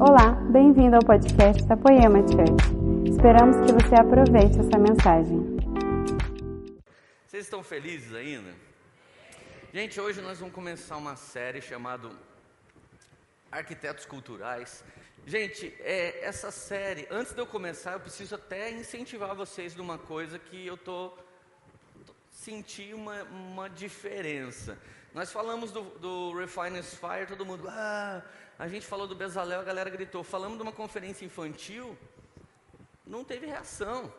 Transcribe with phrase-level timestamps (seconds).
[0.00, 3.10] Olá, bem-vindo ao podcast da Poema Church.
[3.10, 5.58] Esperamos que você aproveite essa mensagem.
[7.26, 8.54] Vocês estão felizes ainda?
[9.74, 12.10] Gente, hoje nós vamos começar uma série chamada
[13.50, 14.84] Arquitetos Culturais.
[15.26, 20.38] Gente, é, essa série, antes de eu começar, eu preciso até incentivar vocês numa coisa
[20.38, 21.12] que eu tô,
[22.06, 22.14] tô
[22.94, 24.78] uma, uma diferença.
[25.12, 28.22] Nós falamos do, do Refiner's Fire, todo mundo, ah,
[28.58, 30.24] a gente falou do Bezalel, a galera gritou.
[30.24, 31.96] Falamos de uma conferência infantil,
[33.06, 34.12] não teve reação.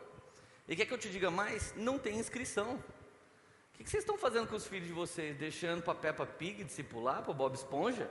[0.67, 1.73] E quer que eu te diga mais?
[1.75, 2.75] Não tem inscrição.
[2.75, 5.35] O que, que vocês estão fazendo com os filhos de vocês?
[5.37, 8.09] Deixando para Peppa Pig discipular, para Bob Esponja?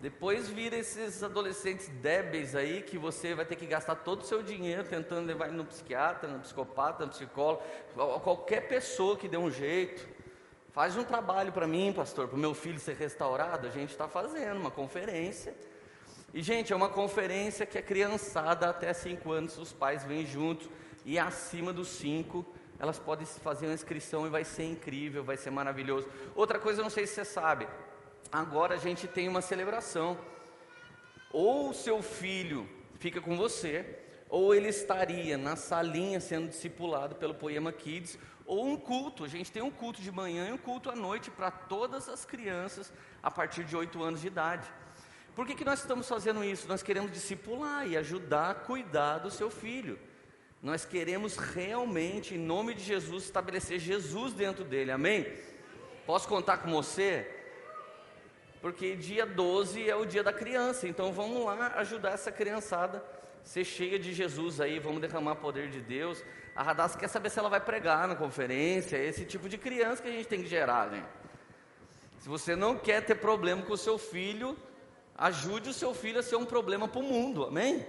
[0.00, 4.42] Depois vira esses adolescentes débeis aí que você vai ter que gastar todo o seu
[4.42, 7.62] dinheiro tentando levar no psiquiatra, no psicopata, no psicólogo,
[8.20, 10.15] qualquer pessoa que dê um jeito.
[10.76, 13.66] Faz um trabalho para mim, pastor, para o meu filho ser restaurado.
[13.66, 15.54] A gente está fazendo uma conferência.
[16.34, 20.68] E, gente, é uma conferência que é criançada até 5 anos, os pais vêm juntos.
[21.02, 22.44] E acima dos 5,
[22.78, 26.10] elas podem fazer uma inscrição e vai ser incrível, vai ser maravilhoso.
[26.34, 27.66] Outra coisa, não sei se você sabe,
[28.30, 30.18] agora a gente tem uma celebração.
[31.32, 33.98] Ou seu filho fica com você,
[34.28, 39.24] ou ele estaria na salinha sendo discipulado pelo Poema Kids, ou um culto.
[39.24, 42.24] A gente tem um culto de manhã e um culto à noite para todas as
[42.24, 44.68] crianças a partir de 8 anos de idade.
[45.34, 46.66] Por que, que nós estamos fazendo isso?
[46.66, 49.98] Nós queremos discipular e ajudar a cuidar do seu filho.
[50.62, 55.26] Nós queremos realmente, em nome de Jesus, estabelecer Jesus dentro dele, amém?
[56.06, 57.30] Posso contar com você?
[58.62, 63.04] Porque dia 12 é o dia da criança, então vamos lá ajudar essa criançada
[63.42, 66.24] a ser cheia de Jesus aí, vamos derramar poder de Deus.
[66.56, 70.08] A Radassa quer saber se ela vai pregar na conferência, esse tipo de criança que
[70.08, 71.06] a gente tem que gerar, né?
[72.18, 74.56] Se você não quer ter problema com o seu filho,
[75.14, 77.86] ajude o seu filho a ser um problema para o mundo, amém?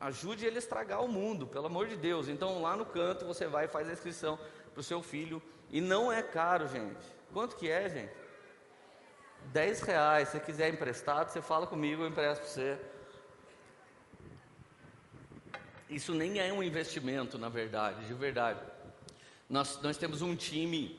[0.00, 2.26] Ajude ele a estragar o mundo, pelo amor de Deus.
[2.26, 4.38] Então lá no canto você vai e faz a inscrição
[4.72, 5.40] para o seu filho.
[5.70, 7.06] E não é caro, gente.
[7.34, 8.12] Quanto que é, gente?
[9.52, 10.28] 10 reais.
[10.28, 12.78] Se você quiser emprestado, você fala comigo, eu empresto para você.
[15.92, 18.58] Isso nem é um investimento, na verdade, de verdade.
[19.46, 20.98] Nós, nós temos um time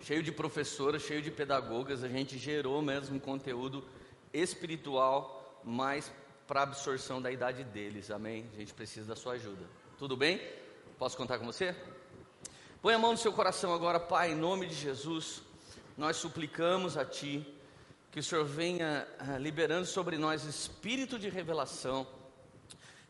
[0.00, 3.84] cheio de professoras, cheio de pedagogas, a gente gerou mesmo conteúdo
[4.32, 6.12] espiritual, mais
[6.46, 8.46] para absorção da idade deles, amém?
[8.54, 9.66] A gente precisa da sua ajuda.
[9.98, 10.40] Tudo bem?
[10.96, 11.74] Posso contar com você?
[12.80, 15.42] Põe a mão no seu coração agora, Pai, em nome de Jesus,
[15.96, 17.44] nós suplicamos a Ti
[18.12, 22.06] que o Senhor venha ah, liberando sobre nós espírito de revelação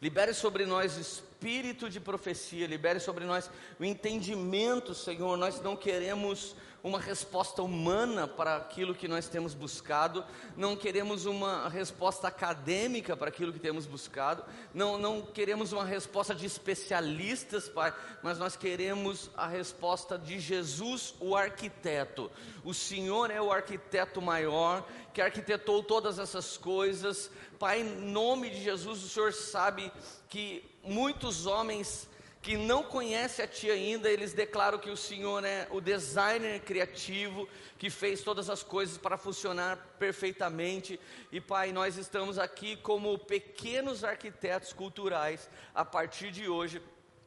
[0.01, 3.51] Libere sobre nós espírito de profecia, libere sobre nós
[3.81, 5.37] o entendimento, Senhor.
[5.37, 10.25] Nós não queremos uma resposta humana para aquilo que nós temos buscado,
[10.57, 16.35] não queremos uma resposta acadêmica para aquilo que temos buscado, não, não queremos uma resposta
[16.35, 22.31] de especialistas, Pai, mas nós queremos a resposta de Jesus, o arquiteto.
[22.65, 27.31] O Senhor é o arquiteto maior que arquitetou todas essas coisas.
[27.59, 29.91] Pai, em nome de Jesus, o Senhor sabe
[30.29, 32.08] que muitos homens
[32.49, 37.47] que não conhecem a Ti ainda, eles declaram que o Senhor é o designer criativo
[37.77, 40.99] que fez todas as coisas para funcionar perfeitamente.
[41.31, 46.81] E Pai, nós estamos aqui como pequenos arquitetos culturais a partir de hoje,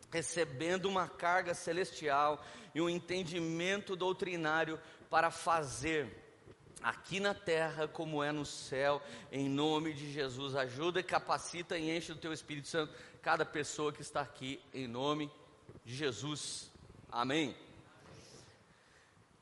[0.09, 2.43] recebendo uma carga celestial
[2.73, 6.17] e um entendimento doutrinário para fazer
[6.81, 8.99] aqui na terra como é no céu,
[9.31, 10.55] em nome de Jesus.
[10.55, 15.31] Ajuda capacita e enche do teu Espírito Santo cada pessoa que está aqui, em nome
[15.85, 16.71] de Jesus.
[17.11, 17.55] Amém.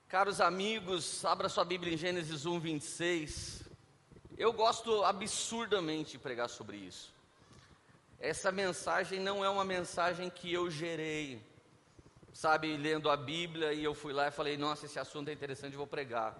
[0.09, 3.63] Caros amigos, abra sua Bíblia em Gênesis 1, 26.
[4.37, 7.13] Eu gosto absurdamente de pregar sobre isso.
[8.19, 11.41] Essa mensagem não é uma mensagem que eu gerei,
[12.33, 15.77] sabe, lendo a Bíblia e eu fui lá e falei, nossa, esse assunto é interessante,
[15.77, 16.35] vou pregar.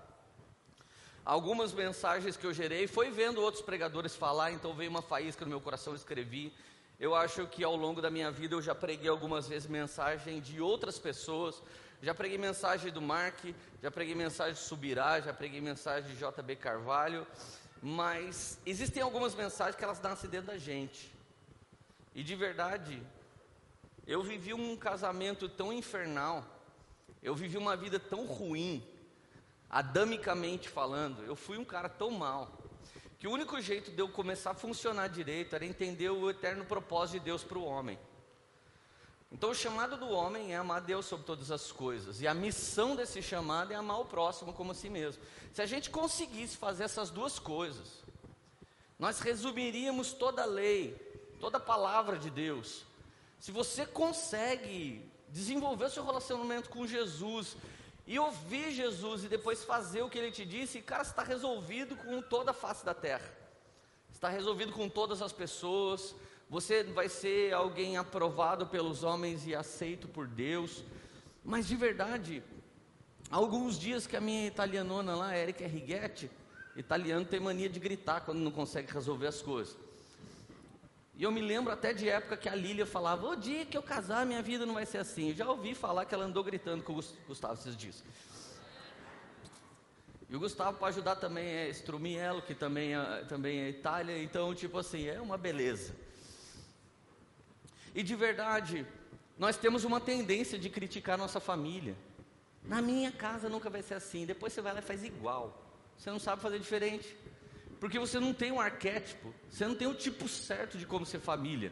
[1.24, 5.52] Algumas mensagens que eu gerei foi vendo outros pregadores falar, então veio uma faísca no
[5.52, 6.52] meu coração, escrevi.
[7.00, 10.60] Eu acho que ao longo da minha vida eu já preguei algumas vezes mensagem de
[10.60, 11.64] outras pessoas.
[12.02, 13.40] Já preguei mensagem do Mark,
[13.82, 17.26] já preguei mensagem de Subirá, já preguei mensagem de JB Carvalho.
[17.82, 21.10] Mas existem algumas mensagens que elas nascem dentro da gente.
[22.14, 23.02] E de verdade,
[24.06, 26.44] eu vivi um casamento tão infernal,
[27.24, 28.86] eu vivi uma vida tão ruim,
[29.70, 32.59] adamicamente falando, eu fui um cara tão mal,
[33.20, 37.20] que o único jeito de eu começar a funcionar direito era entender o eterno propósito
[37.20, 38.00] de Deus para o homem.
[39.30, 42.96] Então, o chamado do homem é amar Deus sobre todas as coisas, e a missão
[42.96, 45.22] desse chamado é amar o próximo como a si mesmo.
[45.54, 48.04] Se a gente conseguisse fazer essas duas coisas,
[48.98, 50.96] nós resumiríamos toda a lei,
[51.42, 52.86] toda a palavra de Deus.
[53.38, 57.56] Se você consegue desenvolver o seu relacionamento com Jesus
[58.10, 62.20] e ouvir Jesus e depois fazer o que ele te disse, cara, está resolvido com
[62.24, 63.32] toda a face da terra.
[64.12, 66.16] Está resolvido com todas as pessoas.
[66.50, 70.84] Você vai ser alguém aprovado pelos homens e aceito por Deus.
[71.46, 72.42] Mas de verdade,
[73.30, 76.32] alguns dias que a minha italianona lá, Erika Righetti,
[76.76, 79.78] italiano tem mania de gritar quando não consegue resolver as coisas.
[81.20, 83.84] E eu me lembro até de época que a Lília falava: O dia que eu
[83.84, 85.32] casar, minha vida não vai ser assim.
[85.32, 88.02] Eu já ouvi falar que ela andou gritando com o Gustavo esses dias.
[90.30, 94.24] E o Gustavo, para ajudar, também é Strumiello, que também é, também é Itália.
[94.24, 95.94] Então, tipo assim, é uma beleza.
[97.94, 98.88] E de verdade,
[99.38, 101.98] nós temos uma tendência de criticar nossa família.
[102.64, 104.26] Na minha casa nunca vai ser assim.
[104.26, 105.70] Depois você vai lá e faz igual.
[105.98, 107.14] Você não sabe fazer diferente.
[107.80, 111.06] Porque você não tem um arquétipo, você não tem o um tipo certo de como
[111.06, 111.72] ser família.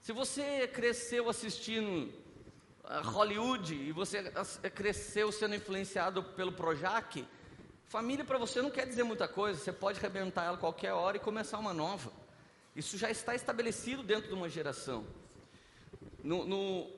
[0.00, 2.12] Se você cresceu assistindo
[2.82, 4.22] ah, Hollywood e você
[4.74, 7.24] cresceu sendo influenciado pelo Projac,
[7.84, 11.20] família para você não quer dizer muita coisa, você pode arrebentar ela qualquer hora e
[11.20, 12.12] começar uma nova.
[12.74, 15.06] Isso já está estabelecido dentro de uma geração.
[16.22, 16.90] No, no,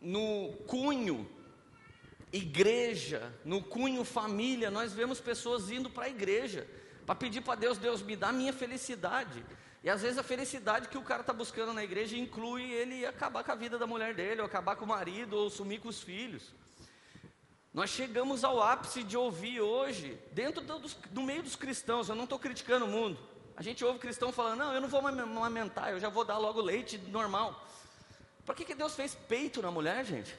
[0.00, 1.28] no cunho
[2.30, 6.66] igreja, no cunho família, nós vemos pessoas indo para a igreja
[7.06, 9.44] para pedir para Deus, Deus me dá a minha felicidade.
[9.82, 13.44] E às vezes a felicidade que o cara está buscando na igreja inclui ele acabar
[13.44, 16.02] com a vida da mulher dele, ou acabar com o marido, ou sumir com os
[16.02, 16.54] filhos.
[17.72, 22.24] Nós chegamos ao ápice de ouvir hoje, dentro do, do meio dos cristãos, eu não
[22.24, 23.18] estou criticando o mundo.
[23.56, 26.60] A gente ouve cristão falando, não, eu não vou amamentar, eu já vou dar logo
[26.60, 27.66] leite normal.
[28.46, 30.34] Para que, que Deus fez peito na mulher, gente?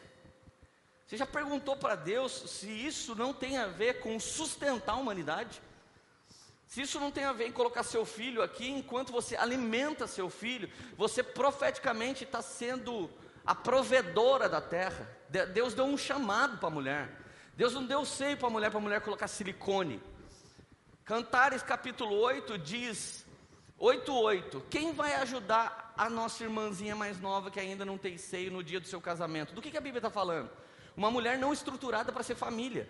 [1.06, 5.62] Você já perguntou para Deus se isso não tem a ver com sustentar a humanidade?
[6.68, 10.30] Se isso não tem a ver em colocar seu filho aqui, enquanto você alimenta seu
[10.30, 13.10] filho, você profeticamente está sendo
[13.46, 15.10] a provedora da terra.
[15.54, 17.22] Deus deu um chamado para a mulher.
[17.56, 20.02] Deus não deu seio para a mulher, para a mulher colocar silicone.
[21.06, 23.26] Cantares capítulo 8 diz,
[23.80, 28.64] 8:8, quem vai ajudar a nossa irmãzinha mais nova que ainda não tem seio no
[28.64, 29.54] dia do seu casamento?
[29.54, 30.50] Do que, que a Bíblia está falando?
[30.98, 32.90] Uma mulher não estruturada para ser família.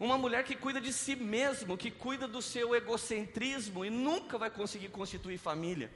[0.00, 4.48] Uma mulher que cuida de si mesmo, que cuida do seu egocentrismo e nunca vai
[4.48, 5.92] conseguir constituir família.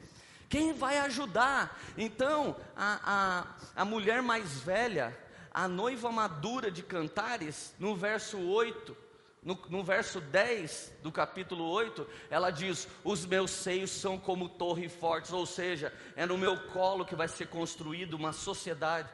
[0.46, 1.80] Quem vai ajudar?
[1.96, 5.18] Então, a, a, a mulher mais velha,
[5.50, 8.94] a noiva madura de Cantares, no verso 8,
[9.42, 14.92] no, no, verso 10 do capítulo 8, ela diz: Os meus seios são como torres
[14.92, 19.08] fortes, ou seja, é no meu colo que vai ser construída uma sociedade.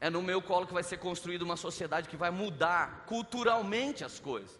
[0.00, 4.20] É no meu colo que vai ser construída uma sociedade que vai mudar culturalmente as
[4.20, 4.58] coisas.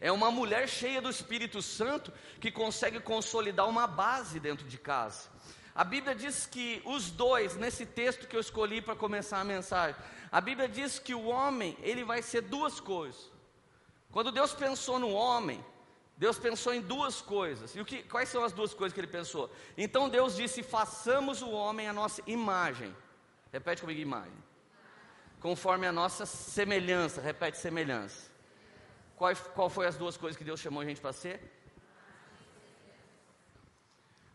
[0.00, 5.28] É uma mulher cheia do Espírito Santo que consegue consolidar uma base dentro de casa.
[5.74, 10.00] A Bíblia diz que os dois, nesse texto que eu escolhi para começar a mensagem,
[10.30, 13.30] a Bíblia diz que o homem, ele vai ser duas coisas.
[14.10, 15.62] Quando Deus pensou no homem,
[16.16, 17.74] Deus pensou em duas coisas.
[17.74, 19.50] E o que, quais são as duas coisas que ele pensou?
[19.76, 22.94] Então Deus disse: façamos o homem a nossa imagem.
[23.52, 24.45] Repete comigo, imagem
[25.40, 27.20] conforme a nossa semelhança.
[27.20, 28.30] Repete, semelhança.
[29.16, 31.40] Qual, qual foi as duas coisas que Deus chamou a gente para ser?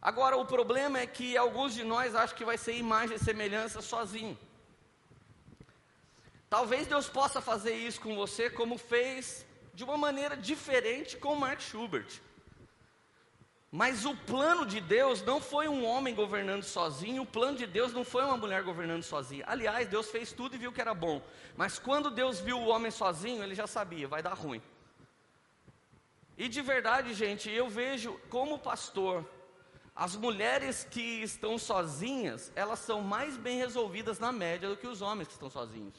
[0.01, 3.81] Agora, o problema é que alguns de nós acham que vai ser imagem e semelhança
[3.81, 4.38] sozinho.
[6.50, 11.62] Talvez Deus possa fazer isso com você, como fez de uma maneira diferente com Mark
[11.62, 12.20] Schubert.
[13.71, 17.93] Mas o plano de Deus não foi um homem governando sozinho, o plano de Deus
[17.93, 19.45] não foi uma mulher governando sozinha.
[19.47, 21.21] Aliás, Deus fez tudo e viu que era bom.
[21.55, 24.61] Mas quando Deus viu o homem sozinho, ele já sabia, vai dar ruim.
[26.37, 29.25] E de verdade, gente, eu vejo como pastor,
[29.95, 35.01] as mulheres que estão sozinhas, elas são mais bem resolvidas na média do que os
[35.01, 35.95] homens que estão sozinhos.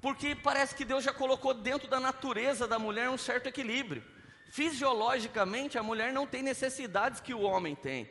[0.00, 4.04] Porque parece que Deus já colocou dentro da natureza da mulher um certo equilíbrio.
[4.50, 8.10] Fisiologicamente, a mulher não tem necessidades que o homem tem.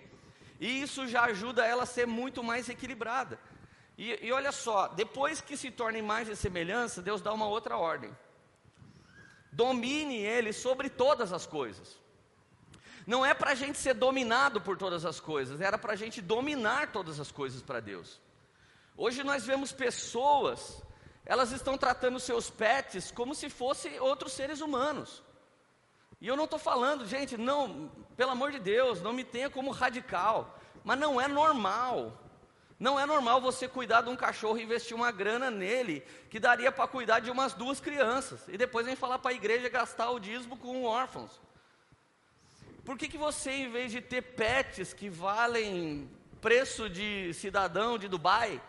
[0.58, 3.38] E isso já ajuda ela a ser muito mais equilibrada.
[3.98, 7.78] E, e olha só, depois que se torna imagem e semelhança, Deus dá uma outra
[7.78, 8.16] ordem.
[9.52, 12.00] Domine ele sobre todas as coisas.
[13.06, 16.22] Não é para a gente ser dominado por todas as coisas, era para a gente
[16.22, 18.22] dominar todas as coisas para Deus.
[18.96, 20.82] Hoje nós vemos pessoas,
[21.26, 25.22] elas estão tratando seus pets como se fossem outros seres humanos.
[26.22, 29.72] E eu não estou falando, gente, não, pelo amor de Deus, não me tenha como
[29.72, 32.18] radical, mas não é normal.
[32.80, 36.72] Não é normal você cuidar de um cachorro e investir uma grana nele, que daria
[36.72, 40.20] para cuidar de umas duas crianças, e depois vem falar para a igreja gastar o
[40.20, 41.42] dízimo com órfãos.
[42.86, 46.10] Por que, que você, em vez de ter pets que valem
[46.42, 48.62] preço de cidadão de Dubai,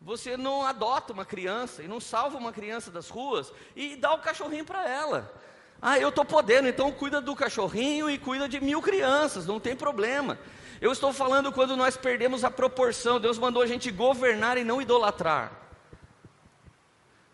[0.00, 4.20] você não adota uma criança e não salva uma criança das ruas e dá o
[4.20, 5.32] cachorrinho para ela?
[5.80, 9.76] Ah, eu estou podendo, então cuida do cachorrinho e cuida de mil crianças, não tem
[9.76, 10.38] problema.
[10.80, 14.82] Eu estou falando quando nós perdemos a proporção, Deus mandou a gente governar e não
[14.82, 15.52] idolatrar.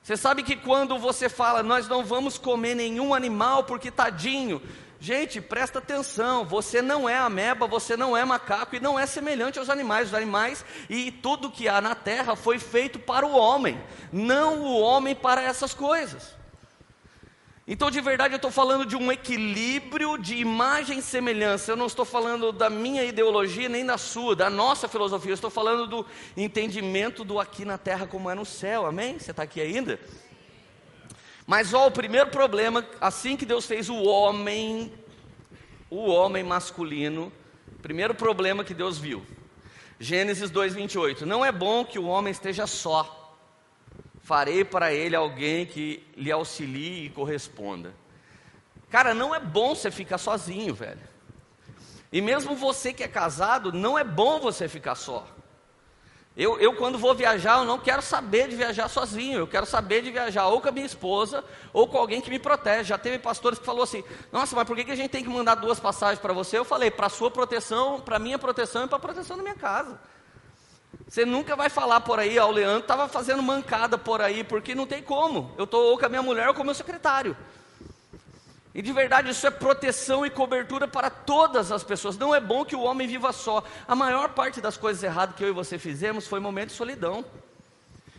[0.02, 4.60] Você sabe que quando você fala, nós não vamos comer nenhum animal porque tadinho.
[5.00, 9.58] Gente, presta atenção, você não é ameba, você não é macaco e não é semelhante
[9.58, 10.08] aos animais.
[10.08, 13.82] Os animais e tudo que há na terra foi feito para o homem,
[14.12, 16.34] não o homem para essas coisas.
[17.66, 21.72] Então, de verdade, eu estou falando de um equilíbrio de imagem e semelhança.
[21.72, 25.30] Eu não estou falando da minha ideologia nem da sua, da nossa filosofia.
[25.30, 26.06] Eu estou falando do
[26.36, 28.84] entendimento do aqui na terra como é no céu.
[28.84, 29.18] Amém?
[29.18, 29.98] Você está aqui ainda?
[31.46, 34.92] Mas ó, o primeiro problema, assim que Deus fez o homem,
[35.88, 37.32] o homem masculino,
[37.80, 39.24] primeiro problema que Deus viu.
[39.98, 41.22] Gênesis 2:28.
[41.22, 43.23] Não é bom que o homem esteja só
[44.24, 47.94] farei para ele alguém que lhe auxilie e corresponda.
[48.90, 51.00] Cara, não é bom você ficar sozinho, velho.
[52.10, 55.26] E mesmo você que é casado, não é bom você ficar só.
[56.36, 60.02] Eu, eu, quando vou viajar, eu não quero saber de viajar sozinho, eu quero saber
[60.02, 62.88] de viajar ou com a minha esposa ou com alguém que me protege.
[62.88, 64.02] Já teve pastores que falou assim:
[64.32, 66.58] Nossa, mas por que, que a gente tem que mandar duas passagens para você?
[66.58, 70.00] Eu falei: Para sua proteção, para minha proteção e para a proteção da minha casa.
[71.08, 74.74] Você nunca vai falar por aí, ó, o Leandro estava fazendo mancada por aí, porque
[74.74, 75.52] não tem como.
[75.56, 77.36] Eu estou ou com a minha mulher ou com o meu secretário.
[78.74, 82.18] E de verdade, isso é proteção e cobertura para todas as pessoas.
[82.18, 83.62] Não é bom que o homem viva só.
[83.86, 87.24] A maior parte das coisas erradas que eu e você fizemos foi momento de solidão.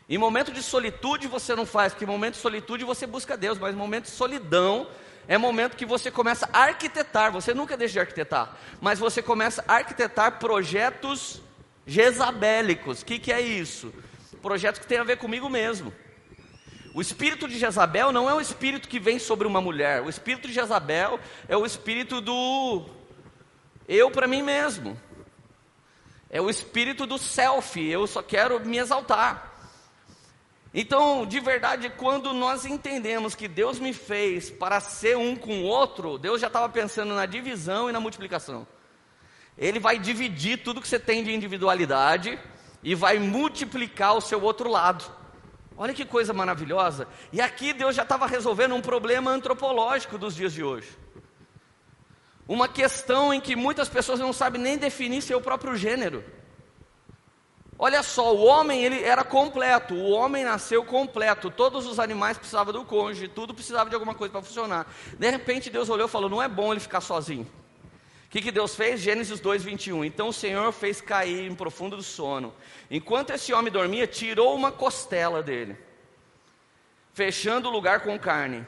[0.07, 3.57] Em momento de solitude você não faz, porque em momento de solitude você busca Deus,
[3.57, 4.87] mas momento de solidão
[5.27, 7.33] é momento que você começa a arquitetar.
[7.33, 11.41] Você nunca deixa de arquitetar, mas você começa a arquitetar projetos
[11.85, 13.01] jezabélicos.
[13.01, 13.93] O que, que é isso?
[14.41, 15.93] Projetos que tem a ver comigo mesmo.
[16.93, 20.01] O espírito de Jezabel não é um espírito que vem sobre uma mulher.
[20.01, 22.85] O espírito de Jezabel é o espírito do
[23.87, 24.97] eu para mim mesmo.
[26.29, 27.81] É o espírito do self.
[27.81, 29.53] Eu só quero me exaltar.
[30.73, 35.63] Então, de verdade, quando nós entendemos que Deus me fez para ser um com o
[35.63, 38.67] outro, Deus já estava pensando na divisão e na multiplicação.
[39.57, 42.37] Ele vai dividir tudo que você tem de individualidade
[42.83, 45.05] e vai multiplicar o seu outro lado.
[45.77, 47.07] Olha que coisa maravilhosa.
[47.31, 50.89] E aqui Deus já estava resolvendo um problema antropológico dos dias de hoje.
[52.47, 56.23] Uma questão em que muitas pessoas não sabem nem definir seu próprio gênero.
[57.77, 62.71] Olha só, o homem ele era completo, o homem nasceu completo, todos os animais precisavam
[62.71, 64.87] do cônjuge, tudo precisava de alguma coisa para funcionar.
[65.17, 67.45] De repente Deus olhou e falou: não é bom ele ficar sozinho
[68.35, 68.99] que, que Deus fez?
[68.99, 70.03] Gênesis 2, 21.
[70.03, 72.53] Então o Senhor fez cair em profundo sono.
[72.91, 75.77] Enquanto esse homem dormia, tirou uma costela dele,
[77.13, 78.67] fechando o lugar com carne.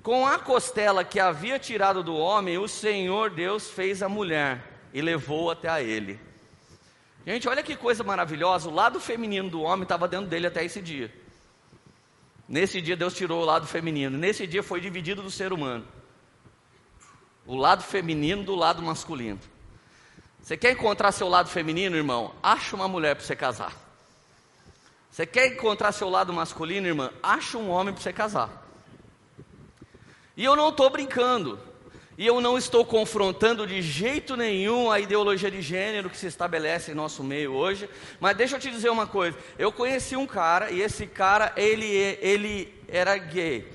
[0.00, 5.02] Com a costela que havia tirado do homem, o Senhor Deus fez a mulher e
[5.02, 6.20] levou até a ele.
[7.26, 8.68] Gente, olha que coisa maravilhosa.
[8.68, 11.12] O lado feminino do homem estava dentro dele até esse dia.
[12.48, 14.16] Nesse dia Deus tirou o lado feminino.
[14.16, 15.84] Nesse dia foi dividido do ser humano.
[17.46, 19.40] O lado feminino do lado masculino.
[20.42, 22.34] Você quer encontrar seu lado feminino, irmão?
[22.42, 23.72] Acha uma mulher para você casar.
[25.10, 27.10] Você quer encontrar seu lado masculino, irmã?
[27.22, 28.66] Acha um homem para você casar.
[30.36, 31.58] E eu não estou brincando.
[32.16, 36.92] E eu não estou confrontando de jeito nenhum a ideologia de gênero que se estabelece
[36.92, 37.88] em nosso meio hoje.
[38.20, 39.36] Mas deixa eu te dizer uma coisa.
[39.58, 41.86] Eu conheci um cara e esse cara ele
[42.20, 43.68] ele era gay.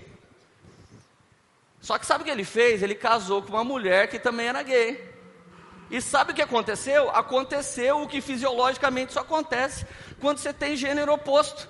[1.81, 2.83] Só que sabe o que ele fez?
[2.83, 5.09] Ele casou com uma mulher que também era gay.
[5.89, 7.09] E sabe o que aconteceu?
[7.09, 9.85] Aconteceu o que fisiologicamente só acontece
[10.19, 11.67] quando você tem gênero oposto.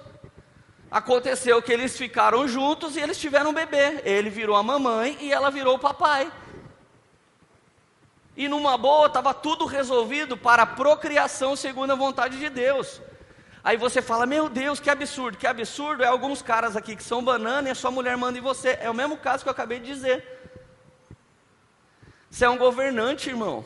[0.92, 4.02] Aconteceu que eles ficaram juntos e eles tiveram um bebê.
[4.04, 6.32] Ele virou a mamãe e ela virou o papai.
[8.36, 13.02] E numa boa, estava tudo resolvido para a procriação segundo a vontade de Deus.
[13.70, 16.04] Aí você fala, meu Deus, que absurdo, que absurdo.
[16.04, 18.80] É alguns caras aqui que são banana e a sua mulher manda em você.
[18.82, 20.26] É o mesmo caso que eu acabei de dizer.
[22.32, 23.64] Você é um governante, irmão.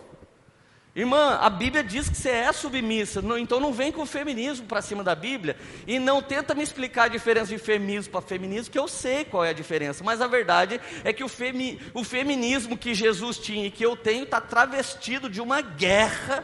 [0.93, 4.81] Irmã, a Bíblia diz que você é submissa, então não vem com o feminismo para
[4.81, 5.55] cima da Bíblia
[5.88, 9.45] e não tenta me explicar a diferença de feminismo para feminismo, que eu sei qual
[9.45, 13.67] é a diferença, mas a verdade é que o, femi, o feminismo que Jesus tinha
[13.67, 16.43] e que eu tenho está travestido de uma guerra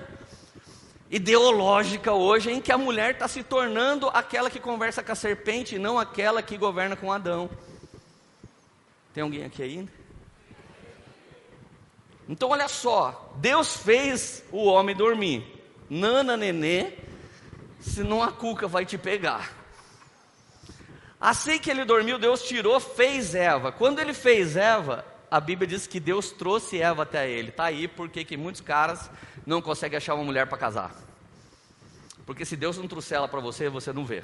[1.10, 5.76] ideológica hoje em que a mulher está se tornando aquela que conversa com a serpente
[5.76, 7.50] e não aquela que governa com Adão.
[9.14, 9.92] Tem alguém aqui ainda?
[12.28, 15.44] Então olha só, Deus fez o homem dormir.
[15.90, 16.94] Nana nenê,
[17.80, 19.58] senão a cuca vai te pegar.
[21.20, 23.72] Assim que ele dormiu, Deus tirou, fez Eva.
[23.72, 27.50] Quando ele fez Eva, a Bíblia diz que Deus trouxe Eva até ele.
[27.50, 29.10] Está aí porque que muitos caras
[29.50, 30.96] não conseguem achar uma mulher para casar.
[32.24, 34.24] Porque se Deus não trouxer ela para você, você não vê.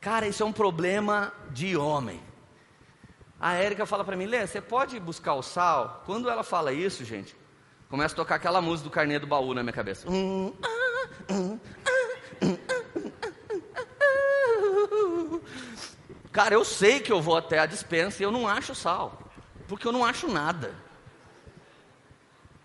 [0.00, 2.22] Cara, isso é um problema de homem.
[3.40, 6.04] A Érica fala para mim, Lê, você pode buscar o sal?
[6.06, 7.34] Quando ela fala isso, gente,
[7.90, 10.06] começa a tocar aquela música do carnê do baú na minha cabeça.
[16.30, 19.20] Cara, eu sei que eu vou até a dispensa e eu não acho sal,
[19.66, 20.72] porque eu não acho nada.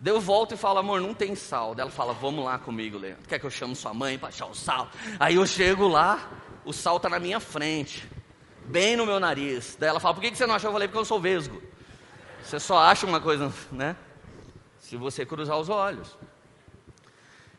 [0.04, 1.74] Daí eu volto e falo, amor, não tem sal.
[1.74, 3.26] Daí ela fala, vamos lá comigo, Leandro.
[3.26, 4.90] Quer que eu chame sua mãe para achar o sal?
[5.18, 6.30] Aí eu chego lá,
[6.66, 8.06] o sal está na minha frente,
[8.66, 9.78] bem no meu nariz.
[9.80, 10.68] Daí ela fala, por que você não achou?
[10.68, 11.64] Eu falei, porque eu sou vesgo.
[12.44, 13.96] Você só acha uma coisa, né?
[14.78, 16.18] Se você cruzar os olhos.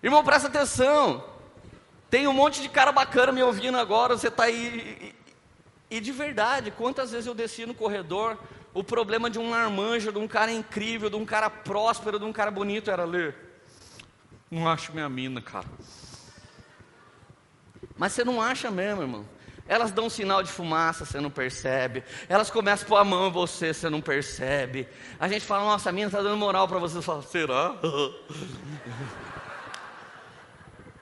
[0.03, 1.25] Irmão, presta atenção.
[2.11, 4.19] Tem um monte de cara bacana me ouvindo agora.
[4.19, 5.15] Você está aí.
[5.91, 8.39] E, e de verdade, quantas vezes eu desci no corredor,
[8.75, 12.33] o problema de um marmanjo, de um cara incrível, de um cara próspero, de um
[12.33, 13.37] cara bonito era ler.
[14.51, 15.67] Não acho minha mina, cara.
[17.97, 19.25] Mas você não acha mesmo, irmão.
[19.67, 22.03] Elas dão um sinal de fumaça, você não percebe.
[22.29, 24.89] Elas começam a pôr a mão em você, você não percebe.
[25.19, 26.97] A gente fala, nossa, a mina está dando moral para você.
[26.97, 27.75] Você fala, será?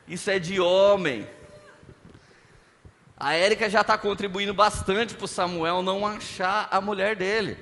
[0.06, 1.26] Isso é de homem.
[3.22, 7.56] A Érica já está contribuindo bastante para o Samuel não achar a mulher dele.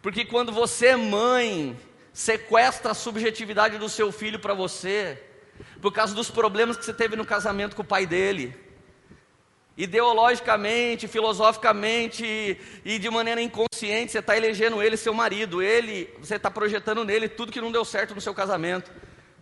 [0.00, 1.78] Porque quando você, é mãe,
[2.14, 5.22] sequestra a subjetividade do seu filho para você,
[5.82, 8.58] por causa dos problemas que você teve no casamento com o pai dele.
[9.76, 16.50] Ideologicamente, filosoficamente e de maneira inconsciente, você está elegendo ele seu marido, ele, você está
[16.50, 18.90] projetando nele tudo que não deu certo no seu casamento.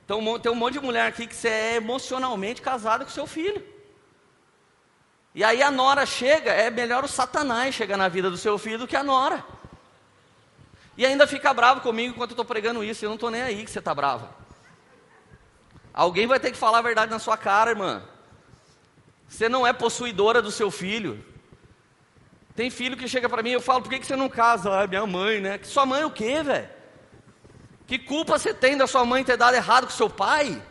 [0.04, 3.69] Então tem um monte de mulher aqui que você é emocionalmente casada com seu filho.
[5.35, 8.79] E aí a nora chega, é melhor o satanás chegar na vida do seu filho
[8.79, 9.45] do que a nora.
[10.97, 13.64] E ainda fica bravo comigo enquanto eu estou pregando isso, eu não estou nem aí
[13.64, 14.35] que você está brava.
[15.95, 18.03] Alguém vai ter que falar a verdade na sua cara, irmã.
[19.29, 21.25] Você não é possuidora do seu filho.
[22.57, 24.83] Tem filho que chega para mim e eu falo, por que, que você não casa?
[24.83, 25.59] Ah, minha mãe, né?
[25.59, 26.69] Que sua mãe o quê, velho?
[27.87, 30.62] Que culpa você tem da sua mãe ter dado errado com seu pai?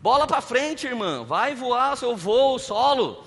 [0.00, 1.24] Bola para frente, irmã.
[1.24, 3.24] Vai voar seu voo solo.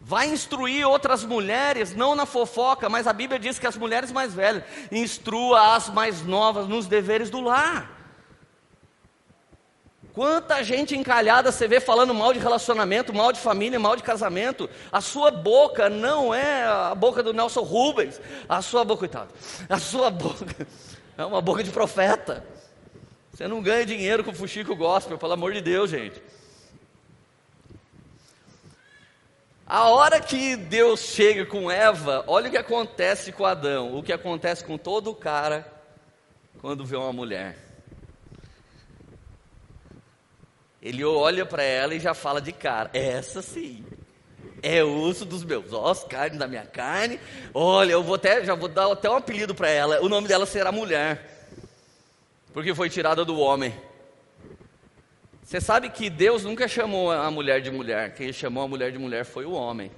[0.00, 4.32] Vai instruir outras mulheres, não na fofoca, mas a Bíblia diz que as mulheres mais
[4.32, 7.98] velhas instrua as mais novas nos deveres do lar.
[10.14, 14.68] Quanta gente encalhada você vê falando mal de relacionamento, mal de família, mal de casamento.
[14.90, 18.20] A sua boca não é a boca do Nelson Rubens.
[18.48, 19.32] A sua boca, coitado.
[19.68, 20.66] A sua boca
[21.16, 22.44] é uma boca de profeta.
[23.38, 26.20] Você não ganha dinheiro com fuxico gospel, pelo amor de Deus, gente.
[29.64, 34.12] A hora que Deus chega com Eva, olha o que acontece com Adão, o que
[34.12, 35.64] acontece com todo cara
[36.60, 37.56] quando vê uma mulher.
[40.82, 43.86] Ele olha para ela e já fala de cara: essa sim.
[44.60, 47.20] É osso dos meus ossos, carne da minha carne.
[47.54, 50.00] Olha, eu vou até, já vou dar até um apelido para ela.
[50.02, 51.37] O nome dela será mulher,
[52.58, 53.72] porque foi tirada do homem.
[55.44, 58.16] Você sabe que Deus nunca chamou a mulher de mulher.
[58.16, 59.92] Quem chamou a mulher de mulher foi o homem.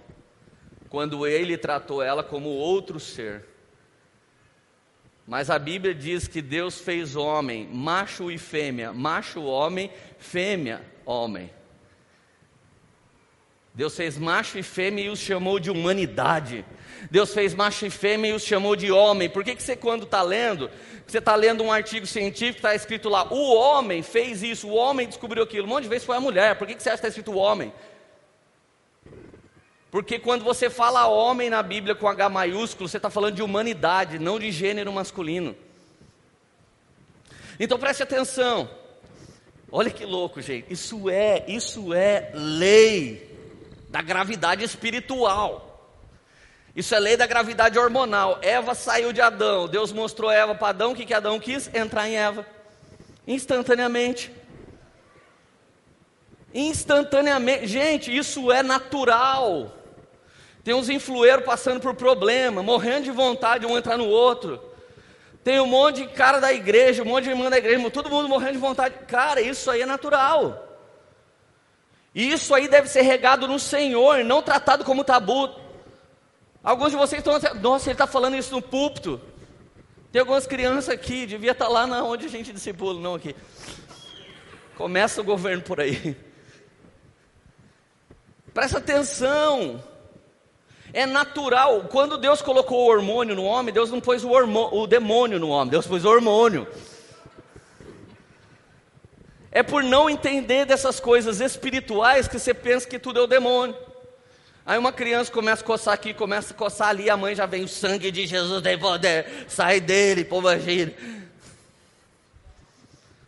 [0.91, 3.47] Quando ele tratou ela como outro ser.
[5.27, 11.51] Mas a Bíblia diz que Deus fez homem, macho e fêmea, macho homem, fêmea homem.
[13.73, 16.65] Deus fez macho e fêmea e os chamou de humanidade.
[17.11, 19.29] Deus fez macho e fêmea e os chamou de homem.
[19.29, 20.71] Por que, que você, quando está lendo,
[21.07, 25.07] você está lendo um artigo científico, está escrito lá, o homem fez isso, o homem
[25.07, 25.67] descobriu aquilo.
[25.67, 26.57] Um monte de vezes foi a mulher.
[26.57, 27.73] Por que, que você acha que está escrito homem?
[29.91, 34.19] Porque quando você fala homem na Bíblia com H maiúsculo, você está falando de humanidade,
[34.19, 35.57] não de gênero masculino.
[37.59, 38.71] Então preste atenção.
[39.73, 40.73] Olha que louco, gente.
[40.73, 43.30] Isso é, isso é lei
[43.91, 45.67] da gravidade espiritual.
[46.75, 48.39] Isso é lei da gravidade hormonal.
[48.41, 49.67] Eva saiu de Adão.
[49.67, 50.93] Deus mostrou Eva para Adão.
[50.93, 51.69] O que, que Adão quis?
[51.75, 52.47] Entrar em Eva.
[53.27, 54.33] Instantaneamente.
[56.55, 57.67] Instantaneamente.
[57.67, 59.77] Gente, isso é natural.
[60.63, 64.63] Tem uns influeiros passando por problema, morrendo de vontade um entrar no outro.
[65.43, 68.29] Tem um monte de cara da igreja, um monte de irmã da igreja, todo mundo
[68.29, 68.95] morrendo de vontade.
[69.09, 70.70] Cara, isso aí é natural.
[72.15, 75.55] E isso aí deve ser regado no Senhor, não tratado como tabu.
[76.63, 79.21] Alguns de vocês estão, nossa, ele está falando isso no púlpito.
[80.11, 83.35] Tem algumas crianças aqui, devia estar lá na onde a gente discipula, não aqui.
[84.77, 86.17] Começa o governo por aí.
[88.53, 89.83] Presta atenção.
[90.93, 91.83] É natural.
[91.85, 95.71] Quando Deus colocou o hormônio no homem, Deus não pôs o, o demônio no homem,
[95.71, 96.67] Deus pôs o hormônio.
[99.53, 103.77] É por não entender dessas coisas espirituais que você pensa que tudo é o demônio.
[104.65, 107.65] Aí uma criança começa a coçar aqui, começa a coçar ali, a mãe já vem,
[107.65, 110.95] o sangue de Jesus tem poder, sai dele, povo agir.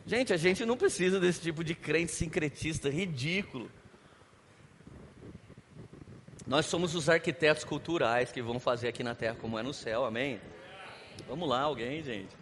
[0.07, 3.71] Gente, a gente não precisa desse tipo de crente sincretista ridículo.
[6.47, 10.05] Nós somos os arquitetos culturais que vão fazer aqui na terra como é no céu,
[10.05, 10.41] amém?
[11.27, 12.42] Vamos lá, alguém, gente.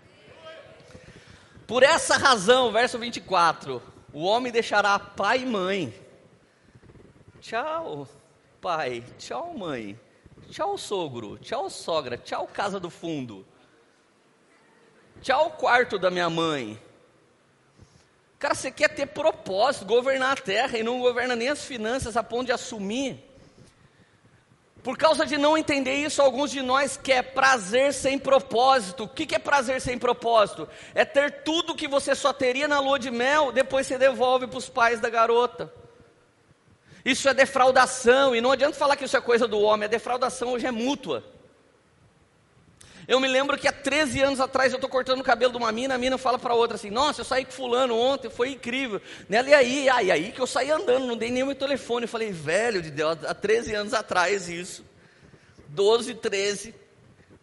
[1.70, 3.80] Por essa razão, verso 24:
[4.12, 5.94] o homem deixará pai e mãe.
[7.40, 8.08] Tchau,
[8.60, 9.04] pai.
[9.16, 9.96] Tchau, mãe.
[10.50, 11.38] Tchau, sogro.
[11.38, 12.18] Tchau, sogra.
[12.18, 13.46] Tchau, casa do fundo.
[15.22, 16.76] Tchau, quarto da minha mãe.
[18.40, 22.22] Cara, você quer ter propósito, governar a terra e não governa nem as finanças a
[22.24, 23.29] ponto de assumir
[24.82, 29.04] por causa de não entender isso, alguns de nós quer prazer sem propósito.
[29.04, 30.68] O que é prazer sem propósito?
[30.94, 34.58] É ter tudo que você só teria na lua de mel, depois você devolve para
[34.58, 35.72] os pais da garota.
[37.04, 40.52] Isso é defraudação, e não adianta falar que isso é coisa do homem, a defraudação
[40.52, 41.24] hoje é mútua.
[43.08, 45.72] Eu me lembro que há 13 anos atrás eu estou cortando o cabelo de uma
[45.72, 49.00] mina, a mina fala para outra assim: Nossa, eu saí com Fulano ontem, foi incrível.
[49.28, 52.04] Nela e aí, ah, e aí que eu saí andando, não dei nem meu telefone.
[52.04, 54.84] Eu falei: Velho de Deus, há 13 anos atrás isso.
[55.68, 56.74] 12, 13.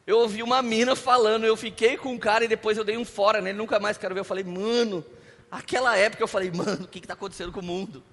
[0.06, 3.06] Eu ouvi uma mina falando, eu fiquei com um cara e depois eu dei um
[3.06, 4.22] fora nele, nunca mais quero ver.
[4.22, 5.04] Eu falei: Mano,
[5.50, 8.04] aquela época eu falei: Mano, o que está acontecendo com o mundo?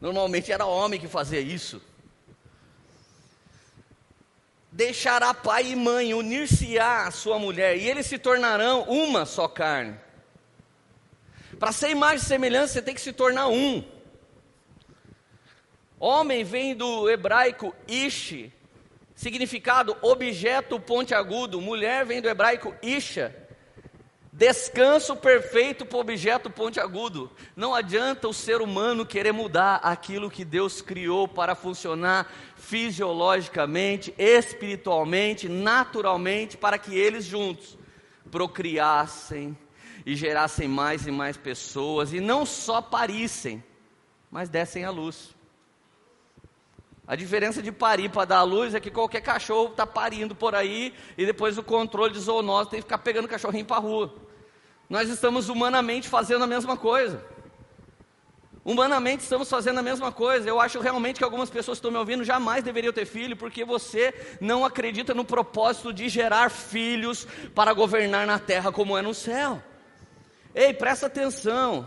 [0.00, 1.80] Normalmente era homem que fazia isso
[4.72, 9.94] deixará pai e mãe, unir-se-á a sua mulher, e eles se tornarão uma só carne.
[11.58, 13.84] Para ser imagem e semelhança, você tem que se tornar um.
[16.00, 18.50] Homem vem do hebraico ish,
[19.14, 21.60] significado objeto pontiagudo.
[21.60, 23.41] Mulher vem do hebraico isha,
[24.34, 27.30] Descanso perfeito para o objeto pontiagudo.
[27.54, 35.50] Não adianta o ser humano querer mudar aquilo que Deus criou para funcionar fisiologicamente, espiritualmente,
[35.50, 37.76] naturalmente, para que eles juntos
[38.30, 39.54] procriassem
[40.06, 43.62] e gerassem mais e mais pessoas, e não só parissem,
[44.30, 45.36] mas dessem à luz.
[47.12, 50.54] A diferença de parir para dar a luz é que qualquer cachorro está parindo por
[50.54, 54.14] aí e depois o controle de zoonose tem que ficar pegando cachorrinho para a rua.
[54.88, 57.22] Nós estamos humanamente fazendo a mesma coisa.
[58.64, 60.48] Humanamente estamos fazendo a mesma coisa.
[60.48, 63.62] Eu acho realmente que algumas pessoas que estão me ouvindo jamais deveriam ter filho, porque
[63.62, 69.12] você não acredita no propósito de gerar filhos para governar na terra como é no
[69.12, 69.62] céu.
[70.54, 71.86] Ei, presta atenção.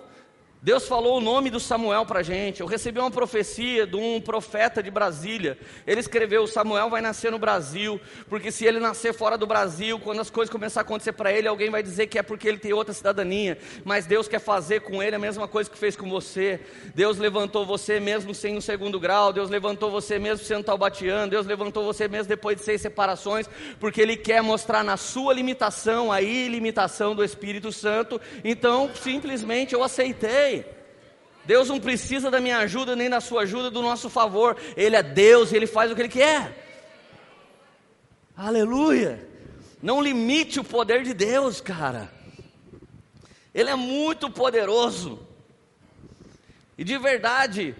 [0.65, 2.60] Deus falou o nome do Samuel para a gente.
[2.60, 5.60] Eu recebi uma profecia de um profeta de Brasília.
[5.86, 10.21] Ele escreveu: Samuel vai nascer no Brasil, porque se ele nascer fora do Brasil, quando
[10.21, 12.73] as coisas começarem a acontecer para ele, alguém vai dizer que é porque ele tem
[12.73, 13.60] outra cidadania.
[13.84, 16.60] Mas Deus quer fazer com ele a mesma coisa que fez com você.
[16.95, 19.32] Deus levantou você mesmo sem um segundo grau.
[19.32, 21.30] Deus levantou você mesmo sendo taubatiano.
[21.30, 23.47] Deus levantou você mesmo depois de seis separações,
[23.80, 28.19] porque Ele quer mostrar na sua limitação a ilimitação do Espírito Santo.
[28.43, 30.55] Então, simplesmente eu aceitei.
[31.45, 34.58] Deus não precisa da minha ajuda nem da sua ajuda, do nosso favor.
[34.75, 36.65] Ele é Deus e Ele faz o que Ele quer.
[38.36, 39.27] Aleluia!
[39.81, 42.12] Não limite o poder de Deus, cara.
[43.53, 45.19] Ele é muito poderoso.
[46.77, 47.75] E de verdade.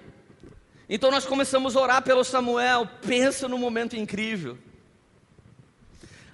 [0.88, 2.88] Então nós começamos a orar pelo Samuel.
[3.06, 4.58] Pensa no momento incrível.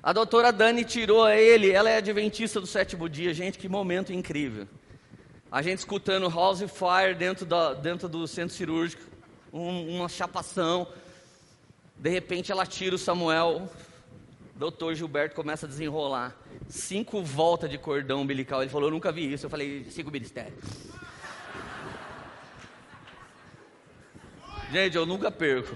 [0.03, 3.33] A doutora Dani tirou ele, ela é adventista do sétimo dia.
[3.33, 4.67] Gente, que momento incrível
[5.51, 9.03] a gente escutando House Fire dentro, da, dentro do centro cirúrgico,
[9.51, 10.87] um, uma chapação.
[11.97, 13.69] De repente ela tira o Samuel,
[14.55, 16.33] doutor Gilberto começa a desenrolar.
[16.69, 18.61] Cinco voltas de cordão umbilical.
[18.61, 19.45] Ele falou, eu nunca vi isso.
[19.45, 20.63] Eu falei, cinco ministérios.
[24.71, 25.75] Gente, eu nunca perco.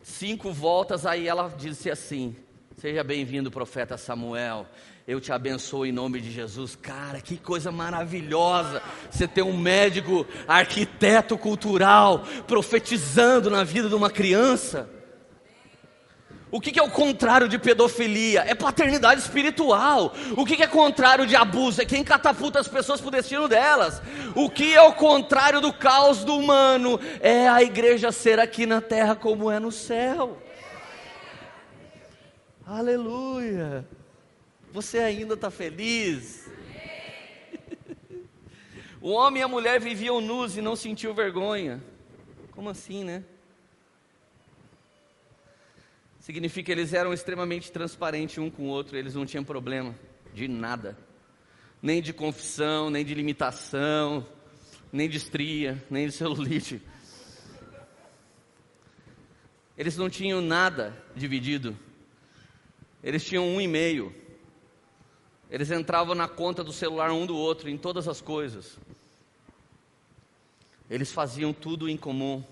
[0.00, 2.36] Cinco voltas, aí ela disse assim:
[2.78, 4.68] Seja bem-vindo, profeta Samuel.
[5.12, 6.74] Eu te abençoo em nome de Jesus.
[6.74, 14.08] Cara, que coisa maravilhosa você ter um médico, arquiteto cultural, profetizando na vida de uma
[14.08, 14.88] criança.
[16.50, 18.40] O que, é o contrário de pedofilia?
[18.48, 20.14] É paternidade espiritual.
[20.34, 21.82] O que, que é contrário de abuso?
[21.82, 24.00] É quem catapulta as pessoas para o destino delas.
[24.34, 26.98] O que é o contrário do caos do humano?
[27.20, 30.38] É a igreja ser aqui na terra como é no céu.
[32.66, 33.86] Aleluia!
[34.72, 36.50] Você ainda está feliz?
[39.02, 41.82] O homem e a mulher viviam nus e não sentiu vergonha.
[42.52, 43.24] Como assim, né?
[46.20, 49.92] Significa que eles eram extremamente transparentes um com o outro, eles não tinham problema
[50.32, 50.96] de nada.
[51.82, 54.24] Nem de confissão, nem de limitação,
[54.92, 56.80] nem de estria, nem de celulite.
[59.76, 61.76] Eles não tinham nada dividido.
[63.02, 64.21] Eles tinham um e-mail.
[65.52, 68.78] Eles entravam na conta do celular um do outro, em todas as coisas.
[70.88, 72.42] Eles faziam tudo em comum.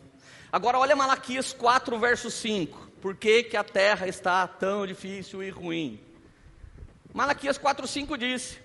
[0.52, 2.90] Agora olha Malaquias 4, verso 5.
[3.00, 5.98] Por que, que a terra está tão difícil e ruim?
[7.14, 8.58] Malaquias 4, 5 disse: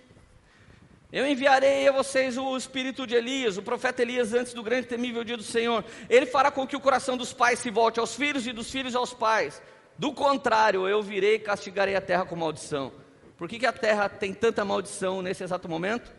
[1.13, 4.89] Eu enviarei a vocês o espírito de Elias, o profeta Elias, antes do grande e
[4.89, 5.85] temível dia do Senhor.
[6.09, 8.97] Ele fará com que o coração dos pais se volte aos filhos e dos filhos
[8.97, 9.61] aos pais
[9.97, 13.04] do contrário, eu virei e castigarei a terra com maldição.
[13.37, 16.11] Por que, que a terra tem tanta maldição nesse exato momento?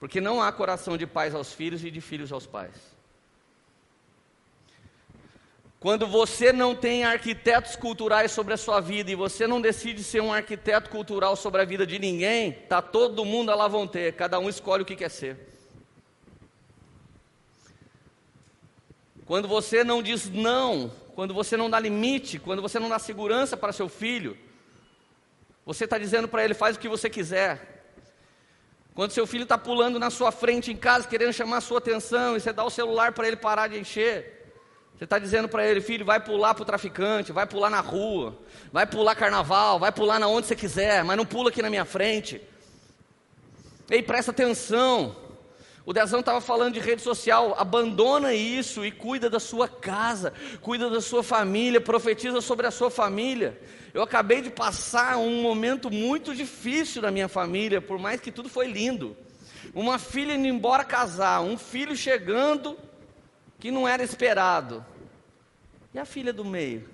[0.00, 2.74] Porque não há coração de pais aos filhos e de filhos aos pais.
[5.78, 10.22] Quando você não tem arquitetos culturais sobre a sua vida e você não decide ser
[10.22, 14.48] um arquiteto cultural sobre a vida de ninguém, tá todo mundo a ter, cada um
[14.48, 15.54] escolhe o que quer ser.
[19.26, 23.56] Quando você não diz não quando você não dá limite, quando você não dá segurança
[23.56, 24.36] para seu filho,
[25.64, 27.72] você está dizendo para ele: faz o que você quiser.
[28.94, 32.36] Quando seu filho está pulando na sua frente em casa, querendo chamar a sua atenção,
[32.36, 34.52] e você dá o celular para ele parar de encher,
[34.96, 38.38] você está dizendo para ele: filho, vai pular para o traficante, vai pular na rua,
[38.72, 41.84] vai pular carnaval, vai pular na onde você quiser, mas não pula aqui na minha
[41.84, 42.40] frente.
[43.90, 45.23] Ei, presta atenção.
[45.86, 50.88] O Dezão estava falando de rede social, abandona isso e cuida da sua casa, cuida
[50.88, 53.60] da sua família, profetiza sobre a sua família.
[53.92, 58.48] Eu acabei de passar um momento muito difícil na minha família, por mais que tudo
[58.48, 59.14] foi lindo.
[59.74, 62.78] Uma filha indo embora casar, um filho chegando
[63.58, 64.84] que não era esperado.
[65.92, 66.88] E a filha do meio?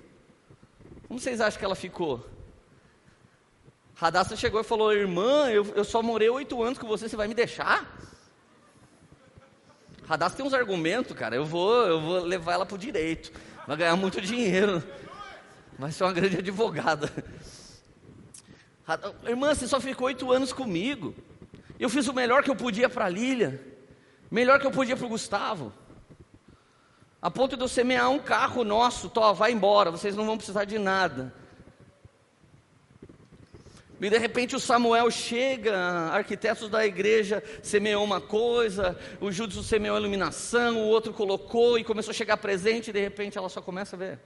[1.07, 2.25] Como vocês acham que ela ficou?
[3.95, 7.27] Radassa chegou e falou: Irmã, eu, eu só morei oito anos com você, você vai
[7.29, 8.10] me deixar?
[10.05, 11.35] Radassa tem uns argumentos, cara.
[11.35, 13.31] Eu vou, eu vou levar ela para o direito.
[13.67, 14.83] Vai ganhar muito dinheiro.
[15.77, 17.11] Vai ser uma grande advogada.
[19.25, 21.15] Irmã, você só ficou oito anos comigo.
[21.79, 23.59] Eu fiz o melhor que eu podia para a Lília.
[24.29, 25.73] Melhor que eu podia para o Gustavo.
[27.21, 29.09] A ponto de eu semear um carro nosso.
[29.09, 31.33] Tó, vai embora, vocês não vão precisar de nada.
[34.01, 35.77] E de repente o Samuel chega,
[36.11, 41.83] arquitetos da igreja semeou uma coisa, o Júdio semeou a iluminação, o outro colocou e
[41.83, 44.19] começou a chegar presente, e de repente ela só começa a ver.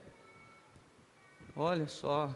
[1.54, 2.34] Olha só,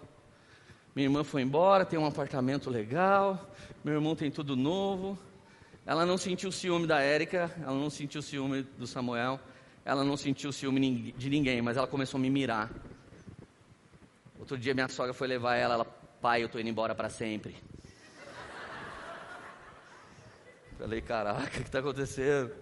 [0.94, 3.50] minha irmã foi embora, tem um apartamento legal,
[3.82, 5.18] meu irmão tem tudo novo.
[5.86, 9.40] Ela não sentiu ciúme da Érica, ela não sentiu ciúme do Samuel,
[9.82, 12.70] ela não sentiu ciúme de ninguém, mas ela começou a me mirar.
[14.38, 17.56] Outro dia minha sogra foi levar ela, ela Pai, eu estou indo embora para sempre.
[20.78, 22.54] Falei, caraca, o que está acontecendo?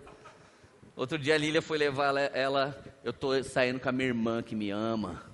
[0.95, 4.45] Outro dia a Lília foi levar ela, ela eu estou saindo com a minha irmã
[4.45, 5.25] que me ama.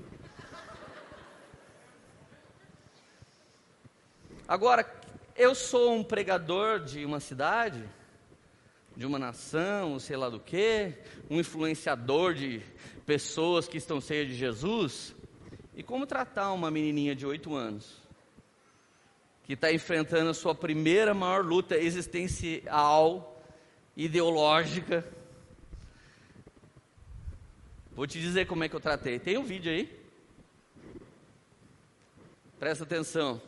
[4.48, 4.90] Agora,
[5.36, 7.84] eu sou um pregador de uma cidade,
[8.96, 10.94] de uma nação, sei lá do que,
[11.28, 12.62] um influenciador de
[13.04, 15.14] pessoas que estão cheias de Jesus.
[15.74, 18.03] E como tratar uma menininha de oito anos?
[19.44, 23.42] Que está enfrentando a sua primeira maior luta existencial,
[23.96, 25.06] ideológica.
[27.94, 29.18] Vou te dizer como é que eu tratei.
[29.18, 30.04] Tem um vídeo aí?
[32.58, 33.40] Presta atenção.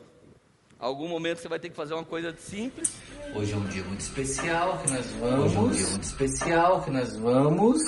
[0.79, 2.95] Algum momento você vai ter que fazer uma coisa simples.
[3.35, 5.45] Hoje é um dia muito especial que nós vamos.
[5.47, 7.83] Hoje é um dia muito especial que nós vamos.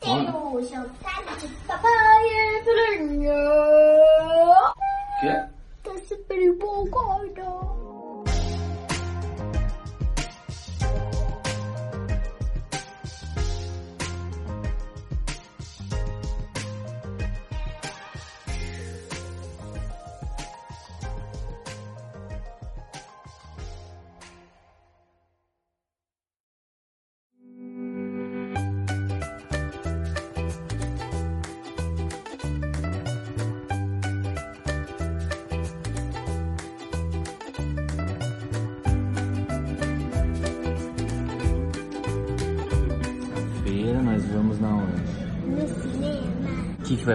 [0.00, 2.60] Temos jantar de papai e
[5.20, 5.49] Quê?
[6.54, 7.00] 不快
[7.36, 7.89] 乐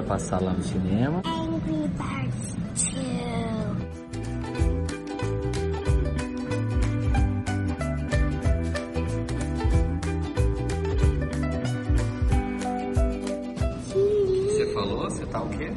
[0.06, 1.22] passar lá no cinema.
[1.26, 2.56] Angry Birds
[2.94, 3.15] 2.
[14.74, 15.10] falou?
[15.10, 15.72] Você tá o quê?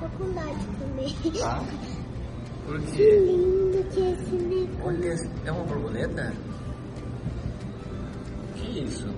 [0.00, 1.38] Tô com dó de comer.
[1.38, 1.62] Tá?
[2.64, 2.92] Por quê?
[2.92, 4.86] Que lindo que é esse negócio.
[4.86, 6.32] Olha, é uma borboleta?
[8.54, 9.08] Que isso?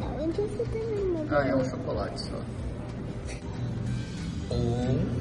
[0.00, 1.34] Onde você tá vendo?
[1.34, 2.40] Ah, é um chocolate só.
[4.50, 5.19] Um,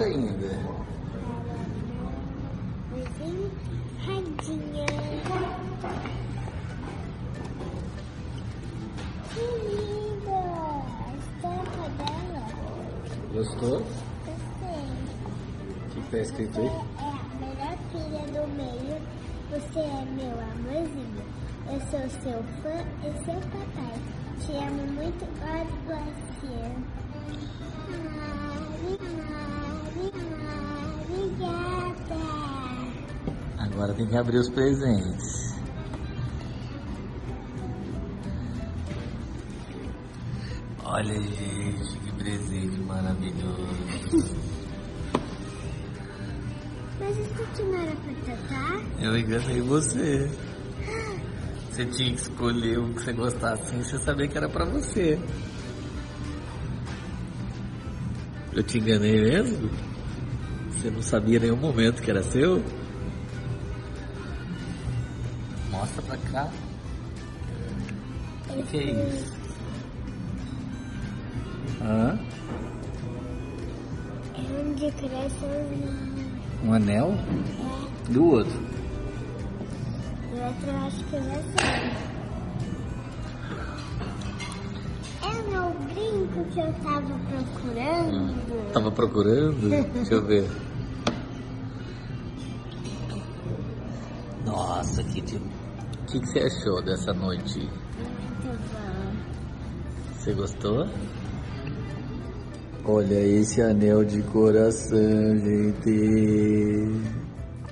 [0.00, 0.48] carta ainda.
[4.06, 4.86] Radinha.
[9.28, 10.40] Que linda!
[10.96, 12.44] A estampa dela.
[13.34, 13.78] Gostou?
[14.24, 14.88] Gostei.
[15.70, 18.96] O que está escrito Você é a melhor filha do meio.
[19.50, 21.24] Você é meu amorzinho.
[21.66, 23.96] Eu sou seu fã e seu papai.
[24.40, 25.24] Te amo muito.
[25.40, 26.89] God
[33.80, 35.54] Agora tem que abrir os presentes.
[40.84, 44.36] Olha, gente, que presente maravilhoso.
[47.00, 48.82] Mas isso aqui não era pra tentar?
[49.00, 50.30] Eu enganei você.
[51.70, 55.18] Você tinha que escolher o que você gostasse sem você saber que era pra você.
[58.52, 59.70] Eu te enganei mesmo?
[60.68, 62.62] Você não sabia em nenhum momento que era seu?
[66.32, 66.48] Cá.
[68.50, 69.32] O que é isso?
[71.82, 72.18] Hã?
[74.34, 77.14] É onde cresce os Um anel?
[78.08, 78.52] É, E o outro?
[80.32, 81.90] o outro eu acho que eu já sei.
[85.22, 88.72] É o meu brinco que eu tava procurando.
[88.72, 89.68] Tava procurando?
[89.94, 90.50] Deixa eu ver.
[96.10, 97.60] O que, que você achou dessa noite?
[97.60, 99.14] Muito bom.
[100.12, 100.88] Você gostou?
[102.84, 104.98] Olha esse anel de coração,
[105.38, 105.88] gente.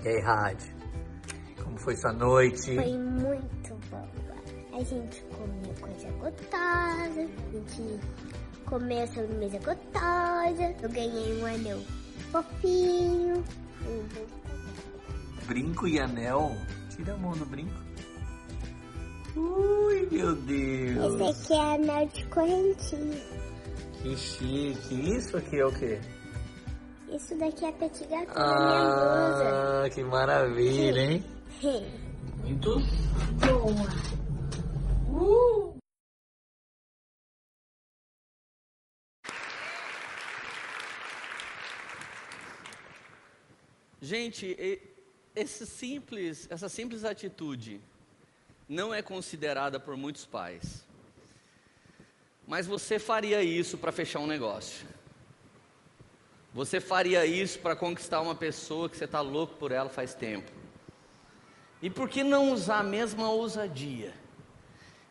[0.05, 0.73] E aí, Rádio?
[1.65, 2.77] Como foi sua noite?
[2.77, 4.09] Foi muito bom.
[4.73, 7.29] A gente comeu coisa gostosa.
[7.29, 8.01] A gente
[8.67, 10.75] comeu sobremesa gostosa.
[10.81, 11.81] Eu ganhei um anel
[12.31, 13.43] fofinho.
[13.85, 16.57] Um Brinco e anel?
[16.89, 17.88] Tira a mão do brinco.
[19.39, 21.15] Ui, meu Deus.
[21.15, 23.21] Esse aqui é anel de correntinha.
[24.03, 25.17] Que chique.
[25.17, 25.99] Isso aqui é o quê?
[27.11, 31.25] Isso daqui é petit gâteau da minha Ah, que maravilha, hein?
[31.61, 31.87] blusa.
[32.45, 32.81] Muito
[35.11, 35.75] Boa.
[44.01, 44.81] Gente, e-
[45.35, 47.81] esse simples, essa simples atitude
[48.69, 50.85] não é considerada por muitos pais.
[52.47, 54.87] Mas você faria isso para fechar um negócio.
[56.53, 60.51] Você faria isso para conquistar uma pessoa que você está louco por ela faz tempo.
[61.81, 64.13] E por que não usar a mesma ousadia?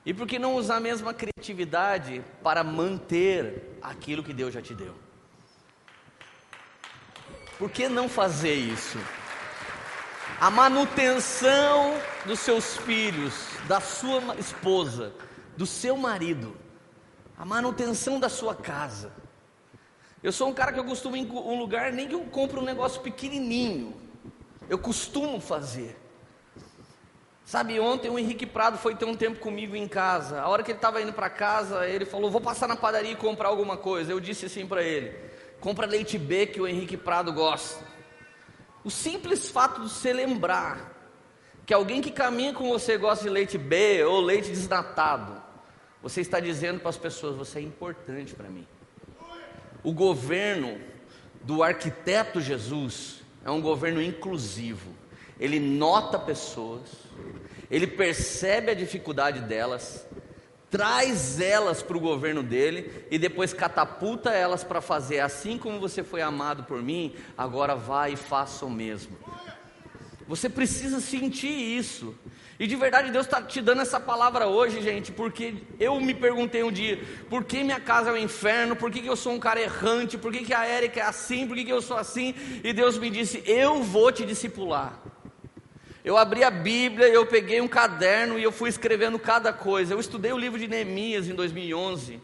[0.06, 4.74] E por que não usar a mesma criatividade para manter aquilo que Deus já te
[4.74, 4.94] deu?
[7.58, 8.98] Por que não fazer isso?
[10.40, 13.34] A manutenção dos seus filhos,
[13.68, 15.12] da sua esposa,
[15.58, 16.56] do seu marido,
[17.36, 19.12] a manutenção da sua casa.
[20.22, 22.60] Eu sou um cara que eu costumo ir em um lugar, nem que eu compre
[22.60, 23.96] um negócio pequenininho,
[24.70, 25.98] eu costumo fazer.
[27.44, 30.40] Sabe, ontem o Henrique Prado foi ter um tempo comigo em casa.
[30.40, 33.16] A hora que ele estava indo para casa, ele falou: Vou passar na padaria e
[33.16, 34.12] comprar alguma coisa.
[34.12, 35.18] Eu disse assim para ele:
[35.60, 37.97] Compra leite B que o Henrique Prado gosta.
[38.84, 40.94] O simples fato de você lembrar
[41.66, 45.42] que alguém que caminha com você gosta de leite B ou leite desnatado,
[46.02, 48.66] você está dizendo para as pessoas: Você é importante para mim.
[49.84, 50.80] O governo
[51.44, 54.96] do arquiteto Jesus é um governo inclusivo.
[55.40, 56.90] Ele nota pessoas,
[57.70, 60.07] ele percebe a dificuldade delas,
[60.70, 66.04] traz elas para o governo dele e depois catapulta elas para fazer assim como você
[66.04, 69.18] foi amado por mim, agora vá e faça o mesmo.
[70.28, 72.14] Você precisa sentir isso.
[72.60, 76.64] E de verdade Deus está te dando essa palavra hoje, gente, porque eu me perguntei
[76.64, 77.00] um dia,
[77.30, 78.76] por que minha casa é um inferno?
[78.76, 80.18] Por que, que eu sou um cara errante?
[80.18, 81.48] Por que, que a Érica é assim?
[81.48, 82.34] Por que, que eu sou assim?
[82.64, 85.00] E Deus me disse, eu vou te discipular.
[86.08, 89.94] Eu abri a Bíblia, eu peguei um caderno e eu fui escrevendo cada coisa.
[89.94, 92.22] Eu estudei o livro de Neemias em 2011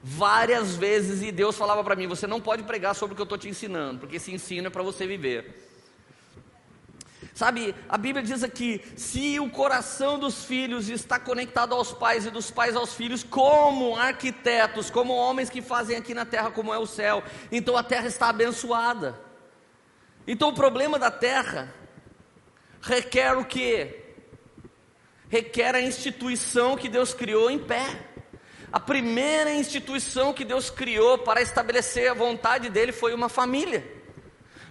[0.00, 3.24] várias vezes e Deus falava para mim: você não pode pregar sobre o que eu
[3.24, 5.68] estou te ensinando, porque esse ensino é para você viver.
[7.34, 12.30] Sabe, a Bíblia diz aqui: se o coração dos filhos está conectado aos pais e
[12.30, 16.78] dos pais aos filhos, como arquitetos, como homens que fazem aqui na terra como é
[16.78, 19.20] o céu, então a terra está abençoada.
[20.24, 21.81] Então o problema da terra
[22.82, 23.96] requer o que?
[25.28, 27.86] Requer a instituição que Deus criou em pé.
[28.72, 33.86] A primeira instituição que Deus criou para estabelecer a vontade dele foi uma família,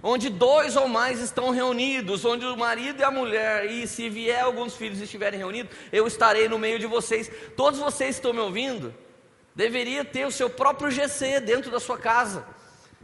[0.02, 4.42] onde dois ou mais estão reunidos, onde o marido e a mulher, e se vier
[4.42, 7.32] alguns filhos estiverem reunidos, eu estarei no meio de vocês.
[7.56, 8.94] Todos vocês que estão me ouvindo,
[9.56, 12.44] deveria ter o seu próprio GC dentro da sua casa,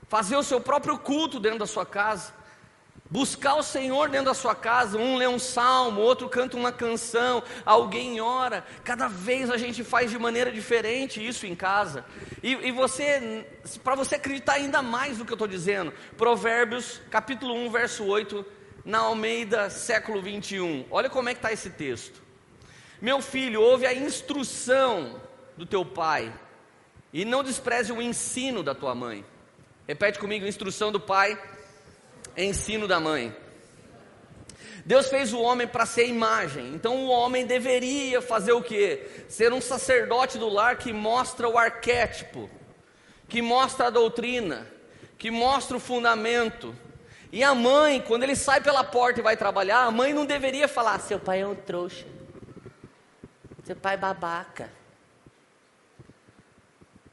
[0.07, 2.33] fazer o seu próprio culto dentro da sua casa.
[3.09, 7.41] Buscar o Senhor dentro da sua casa, um lê um salmo, outro canta uma canção,
[7.65, 12.03] alguém ora, cada vez a gente faz de maneira diferente isso em casa.
[12.43, 13.45] E, e você,
[13.81, 18.45] para você acreditar ainda mais no que eu estou dizendo, Provérbios capítulo 1, verso 8,
[18.83, 20.85] na Almeida, século 21.
[20.91, 22.21] Olha como é que está esse texto.
[23.01, 25.21] Meu filho, ouve a instrução
[25.55, 26.33] do teu pai,
[27.13, 29.25] e não despreze o ensino da tua mãe.
[29.87, 31.39] Repete comigo: instrução do pai
[32.37, 33.35] ensino da mãe.
[34.85, 39.05] Deus fez o homem para ser imagem, então o homem deveria fazer o que?
[39.27, 42.49] Ser um sacerdote do lar que mostra o arquétipo,
[43.27, 44.65] que mostra a doutrina,
[45.17, 46.73] que mostra o fundamento.
[47.33, 50.69] E a mãe, quando ele sai pela porta e vai trabalhar, a mãe não deveria
[50.69, 52.05] falar: seu pai é um trouxa,
[53.65, 54.71] seu pai é babaca.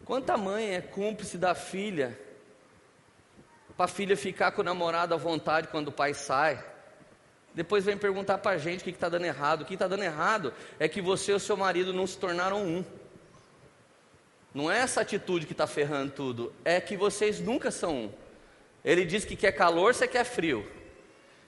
[0.04, 2.16] Quanta mãe é cúmplice da filha
[3.76, 6.62] para a filha ficar com o namorado à vontade quando o pai sai.
[7.54, 9.62] Depois vem perguntar para a gente o que está dando errado.
[9.62, 12.62] O que está dando errado é que você e o seu marido não se tornaram
[12.64, 12.84] um.
[14.52, 18.12] Não é essa atitude que está ferrando tudo, é que vocês nunca são um.
[18.84, 20.64] Ele diz que quer calor, você quer frio.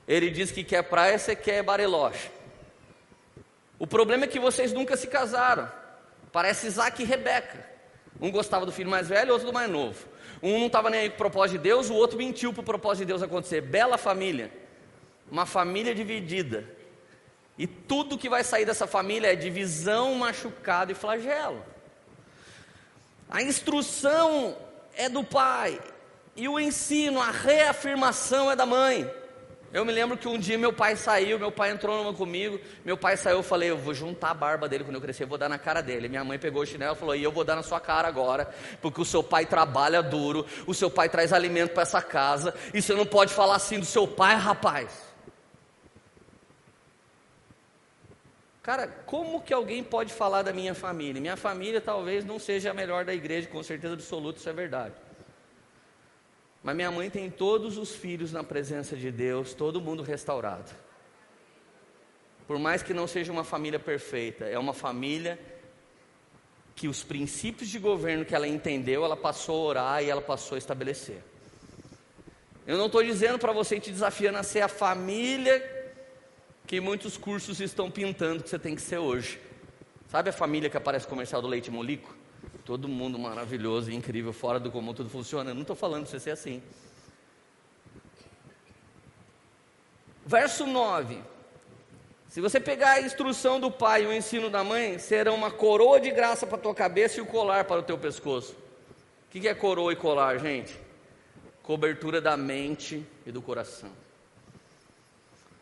[0.09, 2.31] Ele diz que quer praia, você quer bariloche.
[3.79, 5.71] O problema é que vocês nunca se casaram.
[6.33, 7.65] Parece Isaac e Rebeca.
[8.21, 10.05] Um gostava do filho mais velho, outro do mais novo.
[10.47, 12.65] Um não estava nem aí com o propósito de Deus, o outro mentiu para o
[12.65, 13.61] propósito de Deus acontecer.
[13.61, 14.53] Bela família,
[15.29, 16.65] uma família dividida.
[17.59, 21.65] E tudo que vai sair dessa família é divisão, machucado e flagelo.
[23.29, 24.57] A instrução
[24.95, 25.81] é do pai,
[26.37, 29.11] e o ensino, a reafirmação é da mãe.
[29.77, 32.97] Eu me lembro que um dia meu pai saiu, meu pai entrou numa comigo, meu
[32.97, 35.37] pai saiu, eu falei, eu vou juntar a barba dele quando eu crescer, eu vou
[35.37, 36.09] dar na cara dele.
[36.09, 38.49] Minha mãe pegou o chinelo e falou, e eu vou dar na sua cara agora,
[38.81, 42.81] porque o seu pai trabalha duro, o seu pai traz alimento para essa casa, e
[42.81, 44.91] você não pode falar assim do seu pai, rapaz.
[48.63, 51.21] Cara, como que alguém pode falar da minha família?
[51.21, 54.95] Minha família talvez não seja a melhor da igreja, com certeza absoluta, isso é verdade.
[56.67, 60.75] Mas minha mãe tem todos os filhos na presença de Deus, todo mundo restaurado.
[62.45, 65.39] Por mais que não seja uma família perfeita, é uma família
[66.75, 70.57] que os princípios de governo que ela entendeu, ela passou a orar e ela passou
[70.57, 71.23] a estabelecer.
[72.67, 75.63] Eu não estou dizendo para você te desafiando a ser a família
[76.67, 79.39] que muitos cursos estão pintando que você tem que ser hoje.
[80.09, 82.26] Sabe a família que aparece comercial do leite molico?
[82.65, 85.51] Todo mundo maravilhoso e incrível, fora do comum, tudo funciona.
[85.51, 86.63] Eu não estou falando de você ser assim.
[90.25, 91.19] Verso 9.
[92.29, 96.01] Se você pegar a instrução do pai e o ensino da mãe, serão uma coroa
[96.01, 98.53] de graça para a tua cabeça e o colar para o teu pescoço.
[98.53, 100.77] O que é coroa e colar, gente?
[101.63, 103.91] Cobertura da mente e do coração.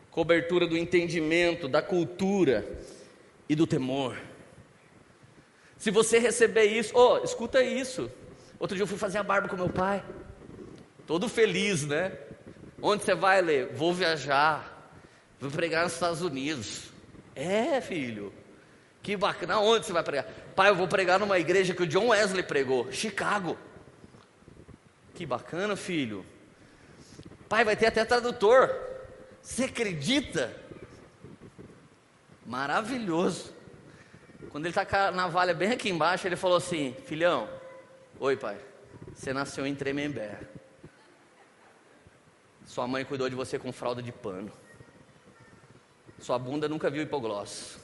[0.09, 2.67] Cobertura do entendimento, da cultura
[3.47, 4.17] e do temor.
[5.77, 8.09] Se você receber isso, oh, escuta isso.
[8.59, 10.03] Outro dia eu fui fazer a barba com meu pai,
[11.05, 12.17] todo feliz, né?
[12.81, 13.73] Onde você vai ler?
[13.73, 14.91] Vou viajar,
[15.39, 16.83] vou pregar nos Estados Unidos.
[17.35, 18.33] É, filho,
[19.01, 19.59] que bacana.
[19.59, 20.25] Onde você vai pregar?
[20.55, 23.57] Pai, eu vou pregar numa igreja que o John Wesley pregou, Chicago.
[25.13, 26.25] Que bacana, filho.
[27.47, 28.69] Pai, vai ter até tradutor.
[29.41, 30.55] Você acredita?
[32.45, 33.54] Maravilhoso.
[34.55, 37.49] Quando ele está com a navalha bem aqui embaixo, ele falou assim: Filhão,
[38.17, 38.57] oi pai,
[39.13, 40.39] você nasceu em Tremembé.
[42.65, 44.49] Sua mãe cuidou de você com fralda de pano.
[46.19, 47.77] Sua bunda nunca viu hipogloss.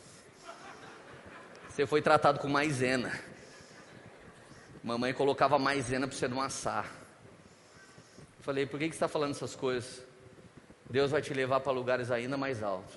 [1.68, 3.20] Você foi tratado com maisena.
[4.82, 6.90] Mamãe colocava maisena para você não assar.
[8.40, 10.02] Falei, por que, que você está falando essas coisas?
[10.90, 12.96] Deus vai te levar para lugares ainda mais altos.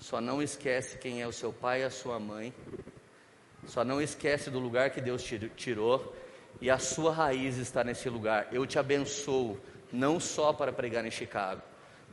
[0.00, 2.52] Só não esquece quem é o seu pai e a sua mãe.
[3.66, 6.16] Só não esquece do lugar que Deus te tirou.
[6.60, 8.48] E a sua raiz está nesse lugar.
[8.50, 9.60] Eu te abençoo,
[9.92, 11.62] não só para pregar em Chicago,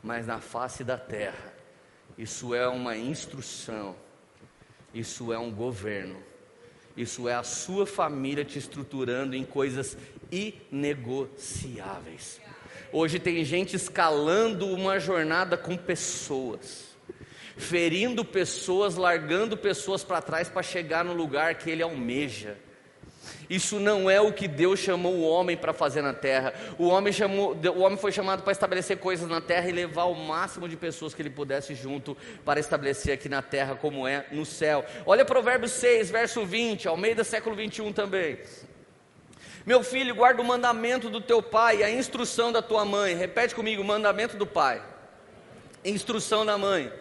[0.04, 1.54] mas na face da terra.
[2.18, 3.96] Isso é uma instrução.
[4.94, 6.22] Isso é um governo.
[6.96, 9.96] Isso é a sua família te estruturando em coisas
[10.32, 12.42] inegociáveis.
[12.92, 16.87] Hoje tem gente escalando uma jornada com pessoas,
[17.58, 22.56] ferindo pessoas, largando pessoas para trás para chegar no lugar que ele almeja.
[23.50, 26.54] Isso não é o que Deus chamou o homem para fazer na terra.
[26.78, 30.16] O homem, chamou, o homem foi chamado para estabelecer coisas na terra e levar o
[30.16, 34.46] máximo de pessoas que ele pudesse junto para estabelecer aqui na terra como é no
[34.46, 34.86] céu.
[35.06, 38.40] Olha Provérbios 6, verso 20, ao meio do século 21 também.
[39.66, 43.16] Meu filho, guarda o mandamento do teu pai e a instrução da tua mãe.
[43.16, 44.82] Repete comigo: mandamento do pai,
[45.84, 46.92] instrução da mãe.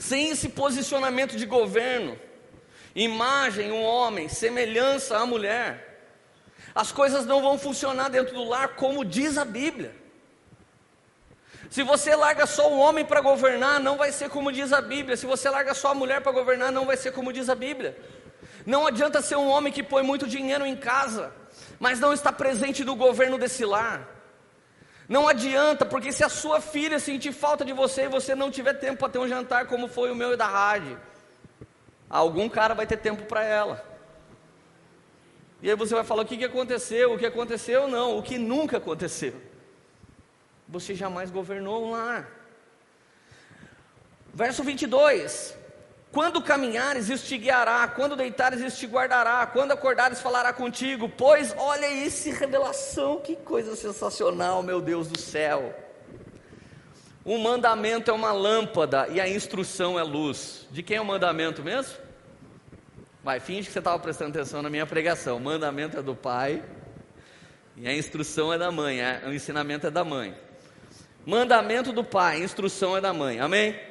[0.00, 2.18] Sem esse posicionamento de governo,
[2.94, 6.00] imagem, um homem, semelhança à mulher.
[6.74, 9.94] As coisas não vão funcionar dentro do lar como diz a Bíblia.
[11.68, 15.18] Se você larga só o homem para governar, não vai ser como diz a Bíblia.
[15.18, 17.94] Se você larga só a mulher para governar, não vai ser como diz a Bíblia.
[18.64, 21.30] Não adianta ser um homem que põe muito dinheiro em casa,
[21.78, 24.19] mas não está presente no governo desse lar.
[25.10, 28.74] Não adianta, porque se a sua filha sentir falta de você e você não tiver
[28.74, 31.00] tempo para ter um jantar como foi o meu e da rádio,
[32.08, 33.84] algum cara vai ter tempo para ela.
[35.60, 37.12] E aí você vai falar: o que, que aconteceu?
[37.12, 37.88] O que aconteceu?
[37.88, 39.34] Não, o que nunca aconteceu.
[40.68, 42.30] Você jamais governou um lar.
[44.32, 45.56] Verso 22:
[46.12, 51.08] Quando caminhares, isso te guiará, quando deitares, isso te guardará, quando acordares, falará contigo.
[51.08, 55.72] Pois, olha esse revelação, que coisa sensacional, meu Deus do céu.
[57.24, 60.66] O mandamento é uma lâmpada e a instrução é luz.
[60.72, 61.94] De quem é o mandamento mesmo?
[63.22, 65.36] Vai, finge que você estava prestando atenção na minha pregação.
[65.36, 66.64] O mandamento é do pai
[67.76, 68.98] e a instrução é da mãe.
[69.26, 70.34] O ensinamento é da mãe.
[71.24, 73.38] Mandamento do pai, instrução é da mãe.
[73.38, 73.89] Amém?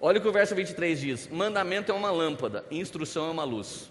[0.00, 3.90] Olha o que o verso 23 diz: Mandamento é uma lâmpada, instrução é uma luz.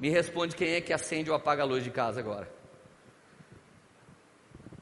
[0.00, 2.50] Me responde quem é que acende ou apaga a luz de casa agora.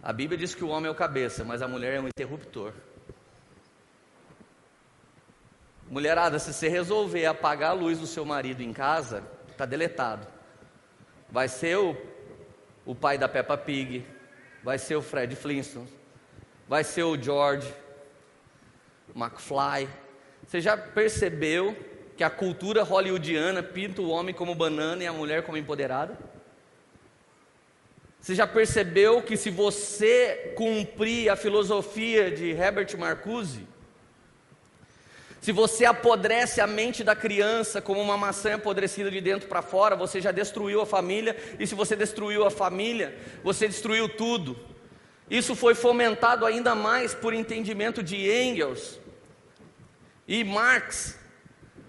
[0.03, 2.73] A Bíblia diz que o homem é o cabeça, mas a mulher é um interruptor.
[5.89, 10.27] Mulherada, se você resolver apagar a luz do seu marido em casa, está deletado.
[11.31, 11.95] Vai ser o,
[12.87, 14.05] o pai da Peppa Pig,
[14.65, 15.87] vai ser o Fred Flintstone,
[16.67, 17.73] vai ser o George,
[19.15, 19.89] McFly.
[20.47, 21.77] Você já percebeu
[22.17, 26.19] que a cultura hollywoodiana pinta o homem como banana e a mulher como empoderada?
[28.21, 33.67] Você já percebeu que se você cumprir a filosofia de Herbert Marcuse,
[35.41, 39.97] se você apodrece a mente da criança como uma maçã apodrecida de dentro para fora,
[39.97, 44.57] você já destruiu a família, e se você destruiu a família, você destruiu tudo.
[45.29, 49.02] Isso foi fomentado ainda mais por entendimento de Engels
[50.27, 51.19] e Marx,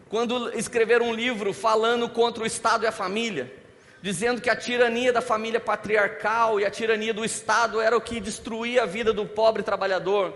[0.10, 3.64] quando escreveram um livro falando contra o Estado e a família
[4.04, 8.20] dizendo que a tirania da família patriarcal e a tirania do Estado era o que
[8.20, 10.34] destruía a vida do pobre trabalhador.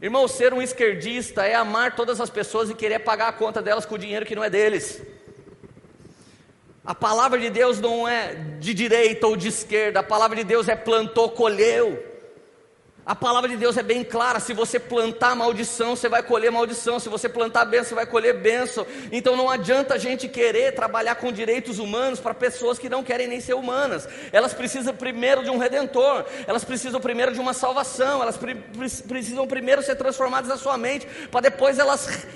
[0.00, 3.84] Irmão, ser um esquerdista é amar todas as pessoas e querer pagar a conta delas
[3.84, 5.02] com o dinheiro que não é deles.
[6.82, 10.66] A palavra de Deus não é de direita ou de esquerda, a palavra de Deus
[10.66, 12.02] é plantou, colheu.
[13.04, 17.00] A palavra de Deus é bem clara: se você plantar maldição, você vai colher maldição,
[17.00, 18.86] se você plantar bênção, você vai colher bênção.
[19.10, 23.26] Então não adianta a gente querer trabalhar com direitos humanos para pessoas que não querem
[23.26, 24.08] nem ser humanas.
[24.32, 28.54] Elas precisam primeiro de um redentor, elas precisam primeiro de uma salvação, elas pre
[29.08, 32.26] precisam primeiro ser transformadas na sua mente, para depois elas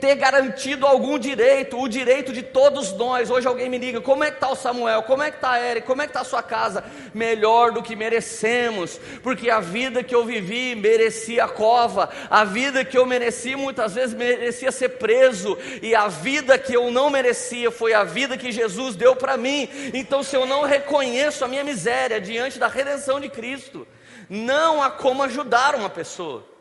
[0.00, 3.30] ter garantido algum direito, o direito de todos nós.
[3.30, 5.04] Hoje alguém me liga: como é que está o Samuel?
[5.04, 5.86] Como é que está a Eric?
[5.86, 6.84] Como é que está a sua casa?
[7.14, 12.84] Melhor do que merecemos, porque a vida que eu vivi merecia a cova, a vida
[12.84, 17.70] que eu mereci muitas vezes merecia ser preso, e a vida que eu não merecia
[17.70, 19.68] foi a vida que Jesus deu para mim.
[19.94, 23.86] Então, se eu não reconheço a minha miséria diante da redenção de Cristo,
[24.28, 26.57] não há como ajudar uma pessoa.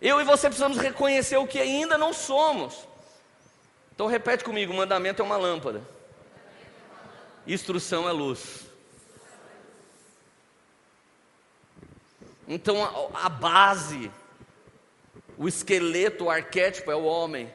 [0.00, 2.88] Eu e você precisamos reconhecer o que ainda não somos.
[3.94, 5.82] Então repete comigo: o mandamento é uma lâmpada,
[7.46, 8.66] instrução é luz.
[12.48, 12.82] Então
[13.14, 14.10] a, a base,
[15.36, 17.52] o esqueleto, o arquétipo é o homem.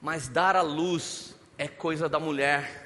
[0.00, 2.82] Mas dar a luz é coisa da mulher.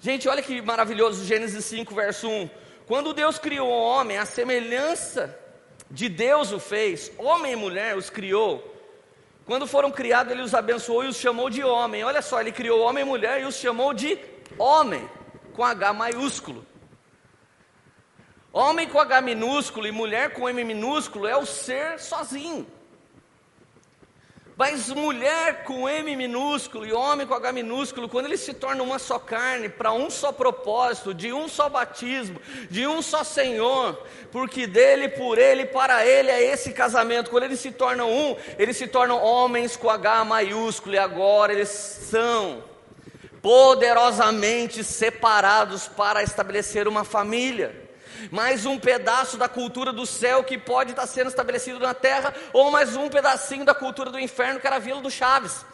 [0.00, 2.50] Gente, olha que maravilhoso, Gênesis 5, verso 1.
[2.86, 5.38] Quando Deus criou o homem, a semelhança
[5.90, 8.66] de Deus o fez, homem e mulher os criou.
[9.44, 12.04] Quando foram criados, ele os abençoou e os chamou de homem.
[12.04, 14.18] Olha só, ele criou homem e mulher e os chamou de
[14.56, 15.08] homem,
[15.54, 16.64] com H maiúsculo.
[18.52, 22.66] Homem com H minúsculo e mulher com M minúsculo é o ser sozinho.
[24.60, 28.98] Mas mulher com M minúsculo e homem com H minúsculo, quando eles se tornam uma
[28.98, 32.38] só carne, para um só propósito, de um só batismo,
[32.68, 33.98] de um só Senhor,
[34.30, 37.30] porque dele, por ele, para ele é esse casamento.
[37.30, 41.70] Quando eles se tornam um, eles se tornam homens com H maiúsculo, e agora eles
[41.70, 42.62] são
[43.40, 47.89] poderosamente separados para estabelecer uma família
[48.30, 52.70] mais um pedaço da cultura do céu que pode estar sendo estabelecido na terra, ou
[52.70, 55.64] mais um pedacinho da cultura do inferno, que era a Vila do Chaves.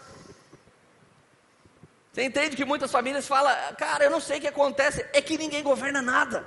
[2.13, 5.37] Você entende que muitas famílias falam, cara, eu não sei o que acontece, é que
[5.37, 6.45] ninguém governa nada.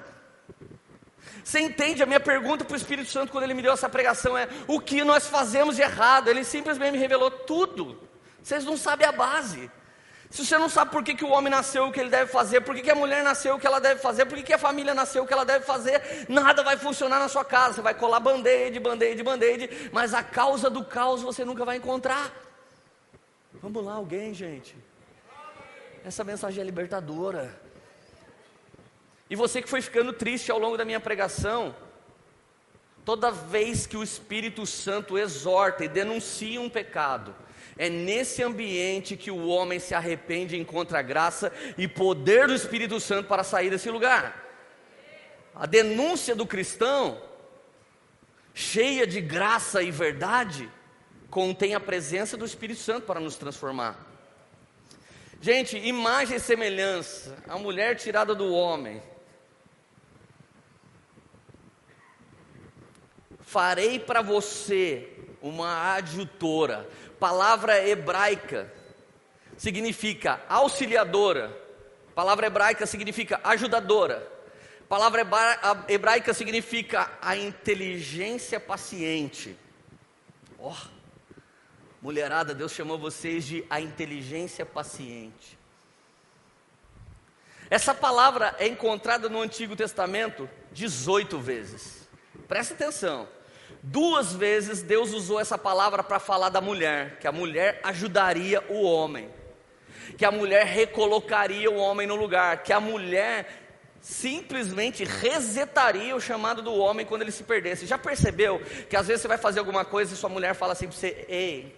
[1.43, 2.03] Você entende?
[2.03, 4.79] A minha pergunta para o Espírito Santo, quando ele me deu essa pregação, é: o
[4.79, 6.27] que nós fazemos de errado?
[6.27, 7.99] Ele simplesmente me revelou tudo.
[8.41, 9.69] Vocês não sabem a base.
[10.29, 12.61] Se você não sabe por que, que o homem nasceu o que ele deve fazer,
[12.61, 14.59] por que, que a mulher nasceu o que ela deve fazer, por que, que a
[14.59, 17.75] família nasceu o que ela deve fazer, nada vai funcionar na sua casa.
[17.75, 22.31] Você vai colar band-aid, band-aid, band-aid, mas a causa do caos você nunca vai encontrar.
[23.55, 24.77] Vamos lá, alguém, gente.
[26.05, 27.59] Essa mensagem é libertadora.
[29.29, 31.75] E você que foi ficando triste ao longo da minha pregação,
[33.03, 37.35] toda vez que o Espírito Santo exorta e denuncia um pecado,
[37.77, 43.27] é nesse ambiente que o homem se arrepende encontra graça e poder do Espírito Santo
[43.27, 44.45] para sair desse lugar.
[45.55, 47.21] A denúncia do cristão,
[48.53, 50.69] cheia de graça e verdade,
[51.29, 54.07] contém a presença do Espírito Santo para nos transformar.
[55.41, 59.01] Gente, imagem e semelhança, a mulher tirada do homem.
[63.39, 65.09] Farei para você
[65.41, 66.89] uma adjutora,
[67.19, 68.71] palavra hebraica
[69.57, 71.55] significa auxiliadora,
[72.15, 74.25] palavra hebraica significa ajudadora,
[74.87, 75.25] palavra
[75.87, 79.57] hebraica significa a inteligência paciente.
[80.57, 80.73] Oh,
[82.01, 85.59] mulherada, Deus chamou vocês de a inteligência paciente.
[87.69, 92.09] Essa palavra é encontrada no Antigo Testamento 18 vezes.
[92.47, 93.27] Presta atenção.
[93.81, 98.81] Duas vezes Deus usou essa palavra para falar da mulher, que a mulher ajudaria o
[98.81, 99.29] homem,
[100.17, 103.69] que a mulher recolocaria o homem no lugar, que a mulher
[104.01, 107.85] simplesmente resetaria o chamado do homem quando ele se perdesse.
[107.85, 110.87] Já percebeu que às vezes você vai fazer alguma coisa e sua mulher fala assim
[110.87, 111.75] para você: Ei,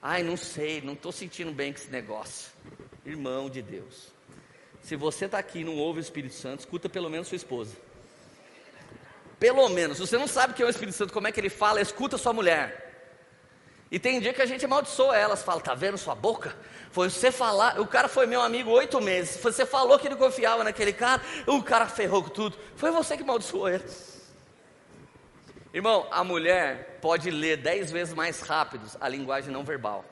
[0.00, 2.52] ai, não sei, não estou sentindo bem com esse negócio.
[3.04, 4.12] Irmão de Deus,
[4.80, 7.76] se você está aqui e não ouve o Espírito Santo, escuta pelo menos sua esposa.
[9.42, 11.50] Pelo menos, se você não sabe que é o Espírito Santo, como é que ele
[11.50, 13.10] fala, escuta sua mulher.
[13.90, 16.54] E tem dia que a gente amaldiçoa elas, fala, tá vendo sua boca?
[16.92, 20.62] Foi você falar, o cara foi meu amigo oito meses, você falou que ele confiava
[20.62, 22.56] naquele cara, o cara ferrou com tudo.
[22.76, 23.82] Foi você que amaldiçoou ele.
[25.74, 30.04] Irmão, a mulher pode ler dez vezes mais rápido a linguagem não verbal.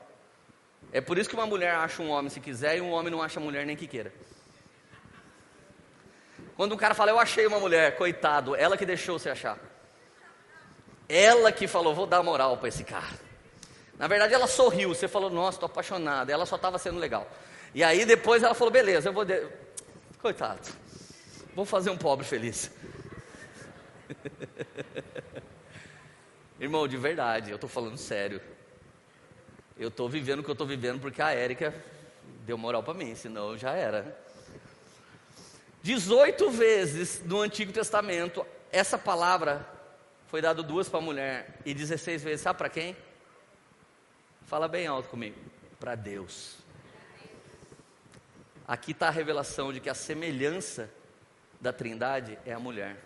[0.91, 3.23] É por isso que uma mulher acha um homem se quiser e um homem não
[3.23, 4.11] acha a mulher nem que queira.
[6.61, 9.57] Quando um cara fala, eu achei uma mulher, coitado, ela que deixou você achar.
[11.09, 13.19] Ela que falou, vou dar moral para esse cara.
[13.97, 16.31] Na verdade, ela sorriu, você falou, nossa, estou apaixonada.
[16.31, 17.27] Ela só estava sendo legal.
[17.73, 19.25] E aí depois ela falou, beleza, eu vou.
[19.25, 19.43] De...
[20.21, 20.71] Coitado,
[21.55, 22.69] vou fazer um pobre feliz.
[26.61, 28.39] Irmão, de verdade, eu estou falando sério.
[29.79, 31.73] Eu estou vivendo o que eu estou vivendo porque a Érica
[32.45, 34.15] deu moral para mim, senão já era.
[35.83, 39.67] 18 vezes no Antigo Testamento, essa palavra
[40.27, 42.95] foi dada duas para a mulher e 16 vezes, sabe para quem?
[44.45, 45.37] Fala bem alto comigo.
[45.79, 46.57] Para Deus.
[48.67, 50.89] Aqui está a revelação de que a semelhança
[51.59, 52.97] da Trindade é a mulher.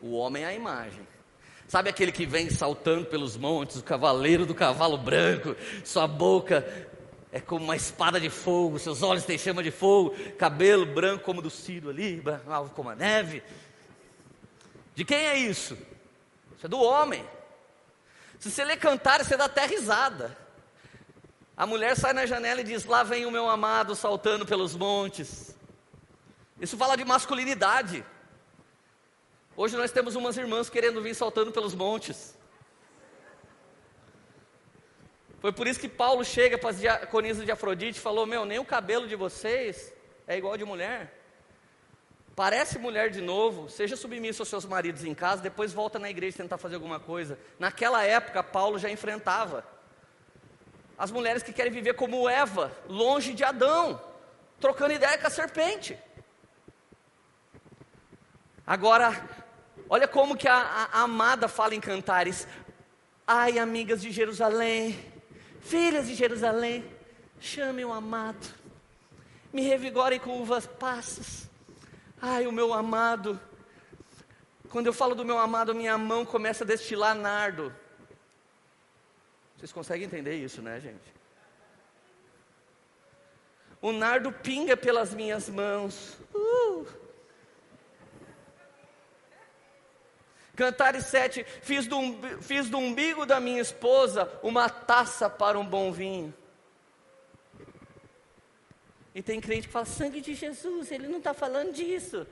[0.00, 1.06] O homem é a imagem.
[1.68, 6.66] Sabe aquele que vem saltando pelos montes, o cavaleiro do cavalo branco, sua boca
[7.32, 11.40] é como uma espada de fogo, seus olhos têm chama de fogo, cabelo branco como
[11.40, 13.42] do Ciro ali, branco como a neve.
[14.94, 15.74] De quem é isso?
[16.54, 17.24] Isso é do homem.
[18.38, 20.36] Se você ler cantar, você dá até risada.
[21.56, 25.56] A mulher sai na janela e diz: Lá vem o meu amado saltando pelos montes.
[26.60, 28.04] Isso fala de masculinidade.
[29.56, 32.36] Hoje nós temos umas irmãs querendo vir saltando pelos montes.
[35.42, 38.60] Foi por isso que Paulo chega para as diaconisas de Afrodite e falou: Meu, nem
[38.60, 39.92] o cabelo de vocês
[40.24, 41.12] é igual de mulher.
[42.36, 46.36] Parece mulher de novo, seja submisso aos seus maridos em casa, depois volta na igreja
[46.36, 47.36] tentar fazer alguma coisa.
[47.58, 49.66] Naquela época, Paulo já enfrentava
[50.96, 54.00] as mulheres que querem viver como Eva, longe de Adão,
[54.60, 55.98] trocando ideia com a serpente.
[58.64, 59.28] Agora,
[59.90, 62.46] olha como que a, a, a amada fala em cantares.
[63.26, 65.11] Ai, amigas de Jerusalém,
[65.62, 66.84] filhas de Jerusalém,
[67.40, 68.46] chame o amado,
[69.52, 71.50] me revigorem com uvas passas
[72.24, 73.40] Ai, o meu amado.
[74.70, 77.74] Quando eu falo do meu amado, minha mão começa a destilar nardo.
[79.56, 81.12] Vocês conseguem entender isso, né, gente?
[83.80, 86.16] O nardo pinga pelas minhas mãos.
[86.32, 86.86] Uh.
[90.62, 91.98] Cantares 7, fiz do,
[92.40, 96.32] fiz do umbigo da minha esposa uma taça para um bom vinho.
[99.12, 102.24] E tem crente que fala, sangue de Jesus, ele não está falando disso.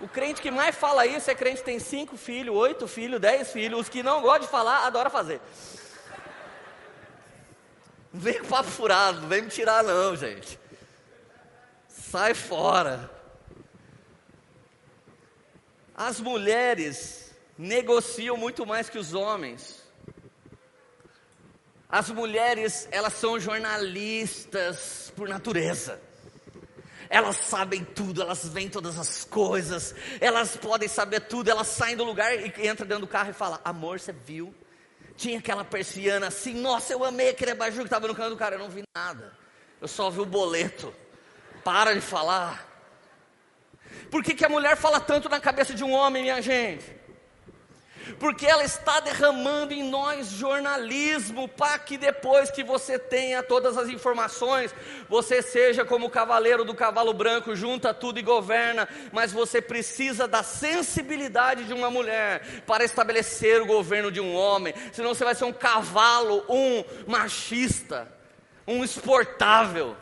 [0.00, 3.52] O crente que mais fala isso é crente que tem cinco filhos, oito filhos, dez
[3.52, 3.82] filhos.
[3.82, 5.40] Os que não gostam de falar, adora fazer.
[8.12, 10.58] Vem com papo furado, vem me tirar não, gente.
[11.86, 13.08] Sai fora.
[15.94, 17.23] As mulheres
[17.56, 19.82] negociam muito mais que os homens.
[21.88, 26.00] As mulheres, elas são jornalistas por natureza.
[27.08, 32.02] Elas sabem tudo, elas veem todas as coisas, elas podem saber tudo, elas saem do
[32.02, 34.52] lugar e entram dentro do carro e falam: Amor, você viu?
[35.16, 38.56] Tinha aquela persiana assim, nossa, eu amei aquele abajur que estava no canto do cara,
[38.56, 39.32] eu não vi nada,
[39.80, 40.92] eu só vi o boleto.
[41.62, 42.68] Para de falar.
[44.10, 46.84] Por que, que a mulher fala tanto na cabeça de um homem, minha gente?
[48.18, 53.88] Porque ela está derramando em nós jornalismo, para que depois que você tenha todas as
[53.88, 54.74] informações,
[55.08, 60.26] você seja como o cavaleiro do cavalo branco, junta tudo e governa, mas você precisa
[60.26, 65.34] da sensibilidade de uma mulher para estabelecer o governo de um homem, senão você vai
[65.34, 68.12] ser um cavalo, um machista,
[68.66, 69.96] um exportável.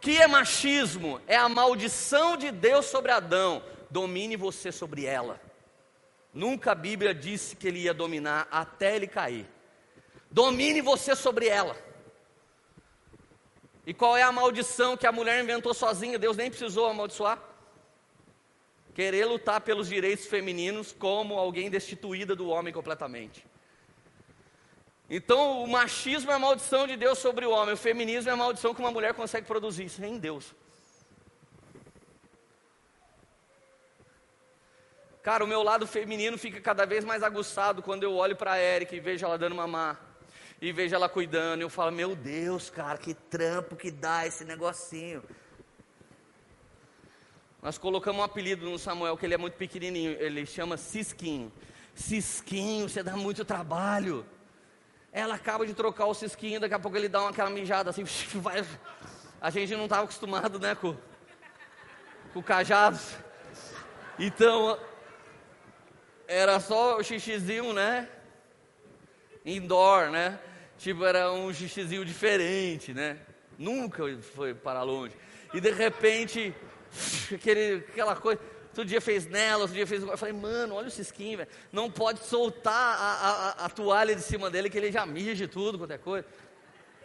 [0.00, 1.20] Que é machismo?
[1.28, 3.62] É a maldição de Deus sobre Adão.
[3.88, 5.40] Domine você sobre ela.
[6.32, 9.46] Nunca a Bíblia disse que ele ia dominar até ele cair.
[10.30, 11.76] Domine você sobre ela.
[13.86, 16.18] E qual é a maldição que a mulher inventou sozinha?
[16.18, 17.38] Deus nem precisou amaldiçoar.
[18.94, 23.44] Querer lutar pelos direitos femininos como alguém destituída do homem completamente.
[25.10, 28.36] Então, o machismo é a maldição de Deus sobre o homem, o feminismo é a
[28.36, 30.54] maldição que uma mulher consegue produzir, sem Deus.
[35.22, 38.60] Cara, o meu lado feminino fica cada vez mais aguçado quando eu olho para a
[38.60, 40.00] Erika e vejo ela dando mamar.
[40.60, 41.60] E vejo ela cuidando.
[41.60, 45.22] E eu falo, meu Deus, cara, que trampo que dá esse negocinho.
[47.62, 50.16] Nós colocamos um apelido no Samuel, que ele é muito pequenininho.
[50.18, 51.52] Ele chama Cisquinho.
[51.94, 54.26] Cisquinho, você dá muito trabalho.
[55.12, 58.02] Ela acaba de trocar o cisquinho, daqui a pouco ele dá uma aquela mijada assim,
[58.40, 58.64] vai.
[59.40, 60.96] A gente não estava acostumado, né, com,
[62.32, 62.98] com o cajado.
[64.18, 64.78] Então,
[66.32, 68.08] era só o xixizinho, né?
[69.44, 70.38] Indoor, né?
[70.78, 73.18] Tipo, era um xixizinho diferente, né?
[73.58, 74.02] Nunca
[74.34, 75.14] foi para longe.
[75.52, 76.54] E de repente,
[77.32, 78.40] aquele, aquela coisa.
[78.68, 80.02] Outro dia fez nela, outro dia fez.
[80.02, 81.50] Eu falei, mano, olha o cisquinho, velho.
[81.70, 83.12] Não pode soltar a,
[83.60, 86.26] a, a, toalha de cima dele, que ele já mija tudo, qualquer coisa.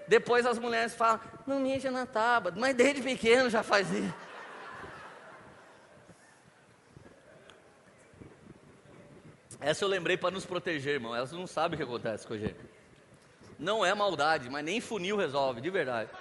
[0.08, 2.54] Depois as mulheres falam, não mija na tábua.
[2.56, 4.14] Mas desde pequeno já faz isso.
[9.60, 11.16] Essa eu lembrei para nos proteger, irmão.
[11.16, 12.60] Elas não sabem o que acontece com a gente.
[13.58, 16.12] Não é maldade, mas nem funil resolve, de verdade.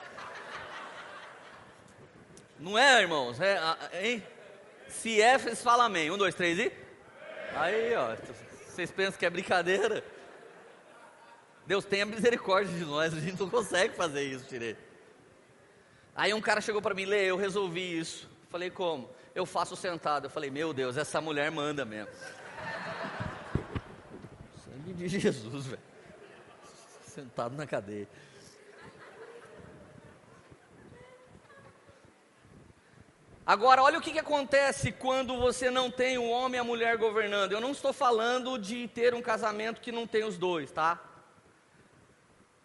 [2.58, 3.38] Não é, irmãos?
[3.38, 3.60] É,
[4.02, 4.22] hein?
[4.88, 6.10] Se é, vocês falam amém.
[6.10, 6.72] Um, dois, três e.
[7.54, 8.16] Aí, ó.
[8.66, 10.02] Vocês pensam que é brincadeira?
[11.66, 14.80] Deus tenha misericórdia de nós, a gente não consegue fazer isso direito.
[16.14, 18.30] Aí um cara chegou para mim, Lê, eu resolvi isso.
[18.48, 19.10] Falei, como?
[19.34, 20.26] Eu faço sentado.
[20.26, 22.10] Eu falei, meu Deus, essa mulher manda mesmo
[24.96, 25.82] de Jesus, velho.
[27.06, 28.08] Sentado na cadeia.
[33.46, 36.96] Agora, olha o que, que acontece quando você não tem o homem e a mulher
[36.96, 37.52] governando.
[37.52, 41.00] Eu não estou falando de ter um casamento que não tem os dois, tá?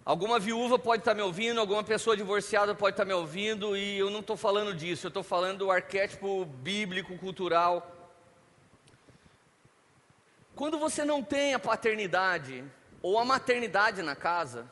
[0.03, 4.09] Alguma viúva pode estar me ouvindo, alguma pessoa divorciada pode estar me ouvindo, e eu
[4.09, 7.90] não estou falando disso, eu estou falando do arquétipo bíblico, cultural
[10.55, 12.63] Quando você não tem a paternidade
[13.01, 14.69] ou a maternidade na casa,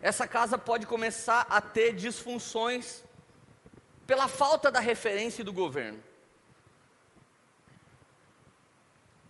[0.00, 3.02] essa casa pode começar a ter disfunções
[4.06, 6.02] pela falta da referência do governo.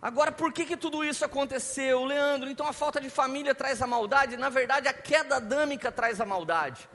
[0.01, 2.49] Agora, por que, que tudo isso aconteceu, Leandro?
[2.49, 4.37] Então a falta de família traz a maldade?
[4.37, 6.87] Na verdade, a queda adâmica traz a maldade.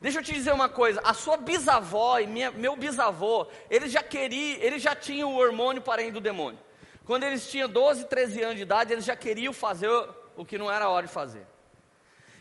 [0.00, 4.02] Deixa eu te dizer uma coisa: a sua bisavó e minha, meu bisavô, eles já
[4.02, 6.67] queriam, eles já tinham o hormônio para do demônio.
[7.08, 9.88] Quando eles tinham 12, 13 anos de idade, eles já queriam fazer
[10.36, 11.46] o que não era hora de fazer.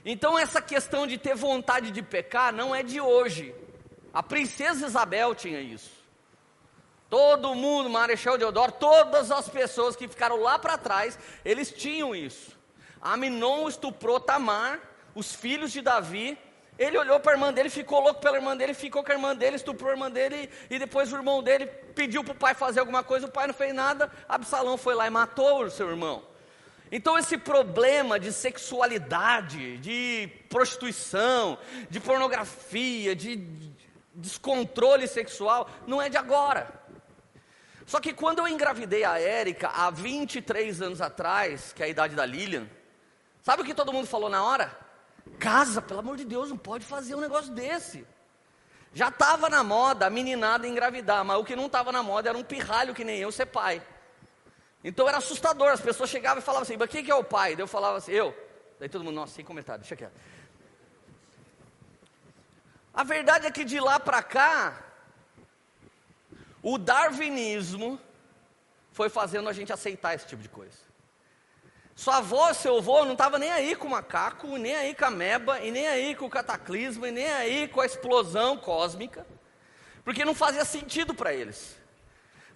[0.03, 3.55] Então, essa questão de ter vontade de pecar não é de hoje.
[4.13, 5.89] A princesa Isabel tinha isso.
[7.09, 12.51] Todo mundo, Marechal Deodoro, todas as pessoas que ficaram lá para trás, eles tinham isso.
[13.01, 14.81] Aminon estuprou Tamar,
[15.15, 16.37] os filhos de Davi.
[16.77, 19.35] Ele olhou para a irmã dele, ficou louco pela irmã dele, ficou com a irmã
[19.35, 22.79] dele, estuprou a irmã dele, e depois o irmão dele pediu para o pai fazer
[22.79, 26.23] alguma coisa, o pai não fez nada, Absalão foi lá e matou o seu irmão.
[26.91, 31.57] Então, esse problema de sexualidade, de prostituição,
[31.89, 33.37] de pornografia, de
[34.13, 36.71] descontrole sexual, não é de agora.
[37.85, 42.15] Só que quando eu engravidei a Érica, há 23 anos atrás, que é a idade
[42.15, 42.67] da Lilian,
[43.41, 44.86] sabe o que todo mundo falou na hora?
[45.27, 48.05] Casa, pelo amor de Deus, não pode fazer um negócio desse.
[48.93, 52.37] Já estava na moda a meninada engravidar, mas o que não estava na moda era
[52.37, 53.81] um pirralho que nem eu ser pai.
[54.83, 57.55] Então era assustador, as pessoas chegavam e falavam assim, mas quem que é o pai?
[57.55, 58.35] Daí eu falava assim, eu.
[58.79, 60.13] Daí todo mundo, nossa, sem comentário, deixa quieto.
[62.93, 64.81] A verdade é que de lá para cá,
[66.63, 67.99] o darwinismo
[68.91, 70.86] foi fazendo a gente aceitar esse tipo de coisa.
[71.97, 75.09] Sua avó, seu avô não estava nem aí com o macaco, nem aí com a
[75.09, 79.25] meba, e nem aí com o cataclismo, e nem aí com a explosão cósmica,
[80.05, 81.75] porque não fazia sentido para eles.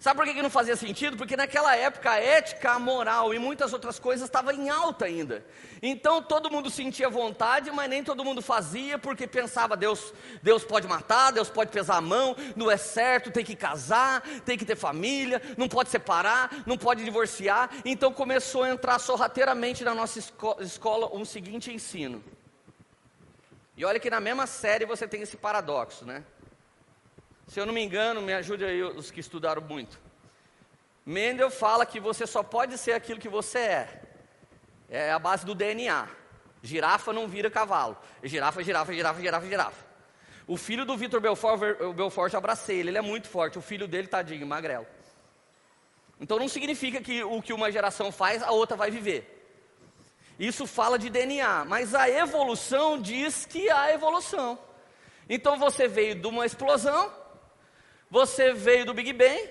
[0.02, 1.16] Sabe por que não fazia sentido?
[1.16, 5.46] Porque naquela época a ética, a moral e muitas outras coisas estavam em alta ainda.
[5.80, 10.88] Então todo mundo sentia vontade, mas nem todo mundo fazia, porque pensava: Deus, Deus pode
[10.88, 14.74] matar, Deus pode pesar a mão, não é certo, tem que casar, tem que ter
[14.74, 17.70] família, não pode separar, não pode divorciar.
[17.84, 22.24] Então começou a entrar sorrateiramente na nossa esco escola um seguinte ensino.
[23.76, 26.24] E olha que na mesma série você tem esse paradoxo, né?
[27.52, 30.00] Se eu não me engano, me ajude aí os que estudaram muito.
[31.04, 34.02] Mendel fala que você só pode ser aquilo que você é.
[34.88, 36.08] É a base do DNA.
[36.62, 37.94] Girafa não vira cavalo.
[38.24, 39.84] Girafa, girafa, girafa, girafa, girafa.
[40.46, 43.58] O filho do Vitor Belfort, o Belfort, abracei ele, ele é muito forte.
[43.58, 44.86] O filho dele, tadinho, magrelo.
[46.18, 49.28] Então não significa que o que uma geração faz, a outra vai viver.
[50.38, 54.58] Isso fala de DNA, mas a evolução diz que há evolução.
[55.28, 57.20] Então você veio de uma explosão,
[58.12, 59.50] você veio do Big Bang,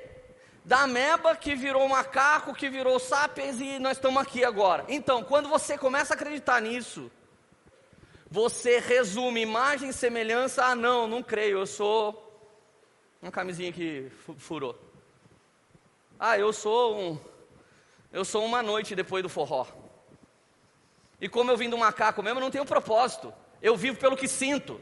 [0.63, 4.85] da ameba que virou macaco, que virou sapiens e nós estamos aqui agora.
[4.87, 7.11] Então, quando você começa a acreditar nisso,
[8.29, 12.39] você resume imagem e semelhança, ah não, não creio, eu sou
[13.19, 14.79] uma camisinha que furou.
[16.19, 17.19] Ah, eu sou um
[18.13, 19.65] eu sou uma noite depois do forró.
[21.19, 23.33] E como eu vim do macaco mesmo, não tenho propósito.
[23.59, 24.79] Eu vivo pelo que sinto.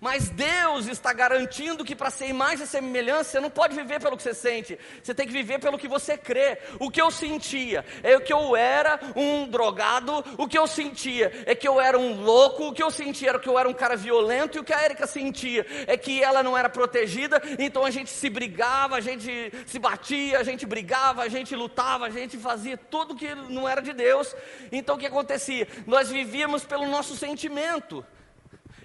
[0.00, 4.16] Mas Deus está garantindo que para ser imagem e semelhança, você não pode viver pelo
[4.16, 6.58] que você sente, você tem que viver pelo que você crê.
[6.78, 11.54] O que eu sentia é que eu era um drogado, o que eu sentia é
[11.54, 13.96] que eu era um louco, o que eu sentia era que eu era um cara
[13.96, 17.90] violento, e o que a Erika sentia é que ela não era protegida, então a
[17.90, 22.36] gente se brigava, a gente se batia, a gente brigava, a gente lutava, a gente
[22.36, 24.34] fazia tudo que não era de Deus.
[24.70, 25.66] Então o que acontecia?
[25.86, 28.04] Nós vivíamos pelo nosso sentimento.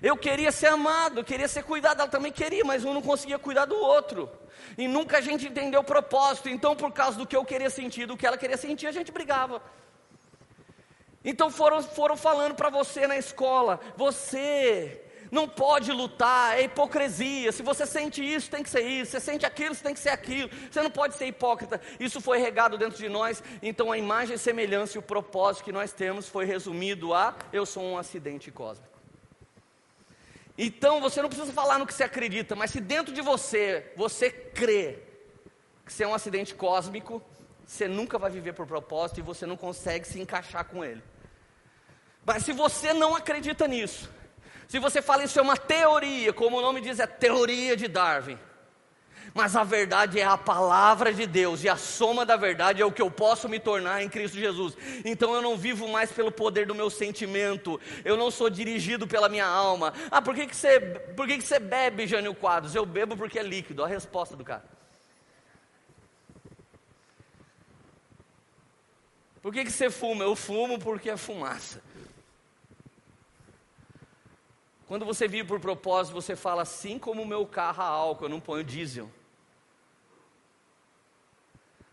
[0.02, 3.66] Eu queria ser amado, queria ser cuidado, ela também queria, mas um não conseguia cuidar
[3.66, 4.30] do outro.
[4.78, 6.50] E nunca a gente entendeu o propósito.
[6.50, 9.12] Então, por causa do que eu queria sentir, do que ela queria sentir, a gente
[9.12, 9.62] brigava.
[11.24, 17.52] Então foram, foram falando para você na escola: você não pode lutar, é hipocrisia.
[17.52, 19.12] Se você sente isso, tem que ser isso.
[19.12, 20.50] Se você sente aquilo, tem que ser aquilo.
[20.70, 21.80] Você não pode ser hipócrita.
[22.00, 23.44] Isso foi regado dentro de nós.
[23.62, 27.84] Então a imagem, semelhança e o propósito que nós temos foi resumido a: eu sou
[27.84, 28.91] um acidente cósmico.
[30.58, 34.30] Então você não precisa falar no que você acredita, mas se dentro de você você
[34.30, 35.00] crê
[35.86, 37.22] que você é um acidente cósmico,
[37.66, 41.02] você nunca vai viver por propósito e você não consegue se encaixar com ele.
[42.26, 44.10] Mas se você não acredita nisso,
[44.68, 48.38] se você fala isso é uma teoria, como o nome diz, é teoria de Darwin.
[49.34, 52.92] Mas a verdade é a palavra de Deus, e a soma da verdade é o
[52.92, 54.76] que eu posso me tornar em Cristo Jesus.
[55.06, 59.30] Então eu não vivo mais pelo poder do meu sentimento, eu não sou dirigido pela
[59.30, 59.94] minha alma.
[60.10, 60.80] Ah, por que, que, você,
[61.16, 62.76] por que, que você bebe, Jânio Quadros?
[62.76, 64.64] Eu bebo porque é líquido, a resposta do cara.
[69.42, 70.24] Por que, que você fuma?
[70.24, 71.82] Eu fumo porque é fumaça.
[74.92, 78.30] Quando você vive por propósito, você fala assim como o meu carro a álcool, eu
[78.30, 79.10] não ponho diesel.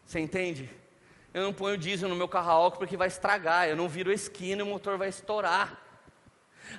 [0.05, 0.69] Você entende?
[1.33, 4.11] Eu não ponho diesel no meu carro a álcool porque vai estragar, eu não viro
[4.11, 5.81] esquina e o motor vai estourar.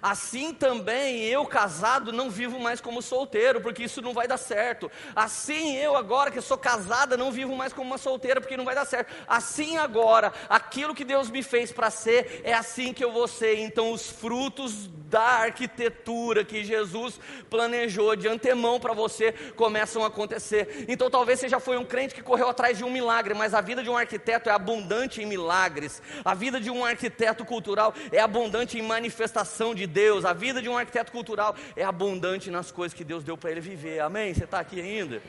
[0.01, 4.91] Assim também eu, casado, não vivo mais como solteiro, porque isso não vai dar certo.
[5.15, 8.75] Assim eu, agora que sou casada, não vivo mais como uma solteira, porque não vai
[8.75, 9.13] dar certo.
[9.27, 13.59] Assim agora, aquilo que Deus me fez para ser, é assim que eu vou ser.
[13.59, 17.19] Então, os frutos da arquitetura que Jesus
[17.49, 20.85] planejou de antemão para você começam a acontecer.
[20.87, 23.61] Então, talvez você já foi um crente que correu atrás de um milagre, mas a
[23.61, 26.01] vida de um arquiteto é abundante em milagres.
[26.23, 30.69] A vida de um arquiteto cultural é abundante em manifestação de Deus, a vida de
[30.69, 33.99] um arquiteto cultural é abundante nas coisas que Deus deu para ele viver.
[33.99, 34.33] Amém?
[34.33, 35.21] Você está aqui ainda?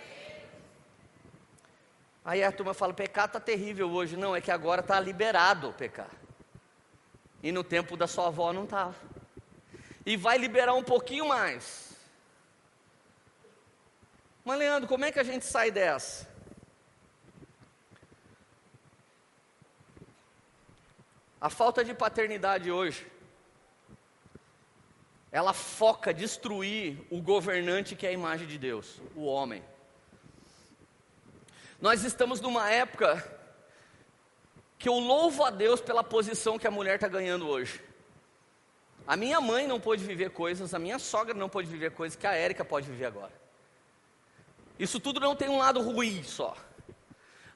[2.25, 4.17] Aí a turma fala: pecado está terrível hoje.
[4.17, 6.17] Não, é que agora está liberado o pecado.
[7.43, 8.95] E no tempo da sua avó não estava.
[10.05, 11.97] E vai liberar um pouquinho mais.
[14.45, 16.29] Mas, Leandro, como é que a gente sai dessa?
[21.41, 23.07] A falta de paternidade hoje
[25.33, 29.63] ela foca destruir o governante que é a imagem de Deus, o homem.
[31.81, 33.25] Nós estamos numa época
[34.79, 37.81] que eu louvo a Deus pela posição que a mulher está ganhando hoje.
[39.07, 42.27] A minha mãe não pôde viver coisas, a minha sogra não pôde viver coisas que
[42.27, 43.33] a Érica pode viver agora.
[44.79, 46.57] Isso tudo não tem um lado ruim só.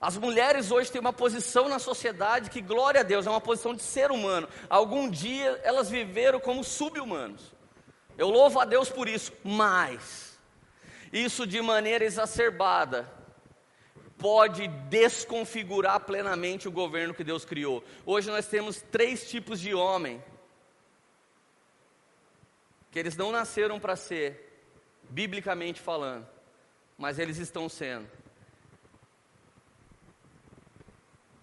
[0.01, 3.75] As mulheres hoje têm uma posição na sociedade que, glória a Deus, é uma posição
[3.75, 4.47] de ser humano.
[4.69, 7.54] Algum dia elas viveram como sub-humanos.
[8.17, 10.39] Eu louvo a Deus por isso, mas
[11.13, 13.11] isso de maneira exacerbada
[14.19, 17.85] pode desconfigurar plenamente o governo que Deus criou.
[18.07, 20.23] Hoje nós temos três tipos de homem
[22.91, 24.63] que eles não nasceram para ser,
[25.11, 26.27] biblicamente falando,
[26.97, 28.09] mas eles estão sendo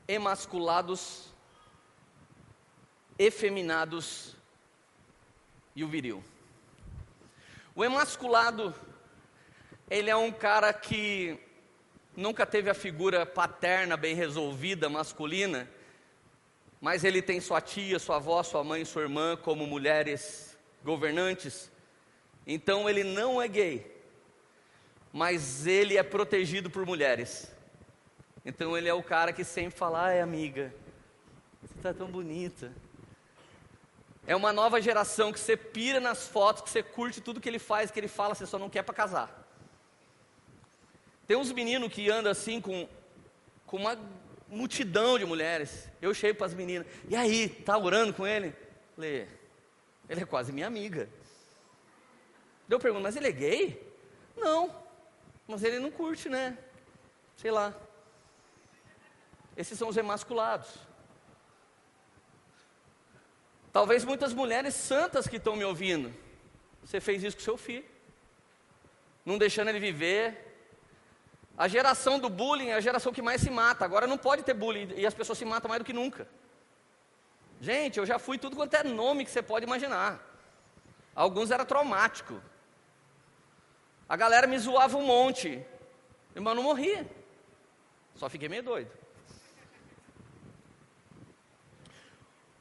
[0.08, 1.34] emasculados,
[3.18, 4.36] efeminados
[5.76, 6.24] e o viril.
[7.74, 8.76] O emasculado,
[9.90, 11.40] ele é um cara que
[12.16, 15.70] nunca teve a figura paterna bem resolvida, masculina,
[16.82, 21.72] mas ele tem sua tia, sua avó, sua mãe, sua irmã como mulheres governantes.
[22.46, 24.04] Então ele não é gay,
[25.14, 27.50] mas ele é protegido por mulheres.
[28.44, 30.74] Então ele é o cara que sempre fala: ai amiga,
[31.62, 32.74] você está tão bonita.
[34.26, 37.60] É uma nova geração que você pira nas fotos, que você curte tudo que ele
[37.60, 39.48] faz, que ele fala, você só não quer para casar.
[41.26, 42.88] Tem uns meninos que andam assim com,
[43.66, 43.98] com uma
[44.48, 45.90] multidão de mulheres.
[46.02, 48.54] Eu chego para as meninas, e aí, tá orando com ele?
[48.96, 49.28] Falei,
[50.08, 51.10] ele é quase minha amiga.
[52.70, 53.94] Eu pergunto, mas ele é gay?
[54.38, 54.74] Não,
[55.48, 56.58] mas ele não curte, né?
[57.38, 57.74] Sei lá.
[59.58, 60.70] Esses são os emasculados.
[63.72, 66.14] Talvez muitas mulheres santas que estão me ouvindo,
[66.84, 67.86] você fez isso com seu filho,
[69.26, 70.48] não deixando ele viver.
[71.58, 73.86] A geração do bullying é a geração que mais se mata.
[73.86, 76.28] Agora não pode ter bullying e as pessoas se matam mais do que nunca.
[77.62, 80.20] Gente, eu já fui tudo quanto é nome que você pode imaginar.
[81.16, 82.42] Alguns era traumático.
[84.10, 85.64] A galera me zoava um monte,
[86.34, 87.10] mas não morria.
[88.16, 88.92] Só fiquei meio doido.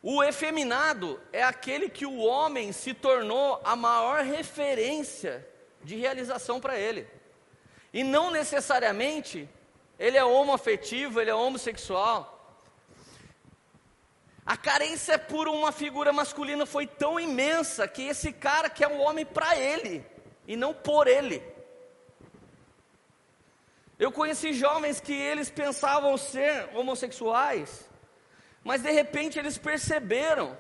[0.02, 5.46] O efeminado é aquele que o homem se tornou a maior referência
[5.84, 7.06] de realização para ele.
[7.92, 9.48] E não necessariamente
[9.98, 12.38] ele é homoafetivo, ele é homossexual.
[14.46, 19.26] A carência por uma figura masculina foi tão imensa que esse cara quer um homem
[19.26, 20.04] para ele
[20.46, 21.42] e não por ele.
[23.98, 27.89] Eu conheci jovens que eles pensavam ser homossexuais
[28.64, 30.56] mas de repente eles perceberam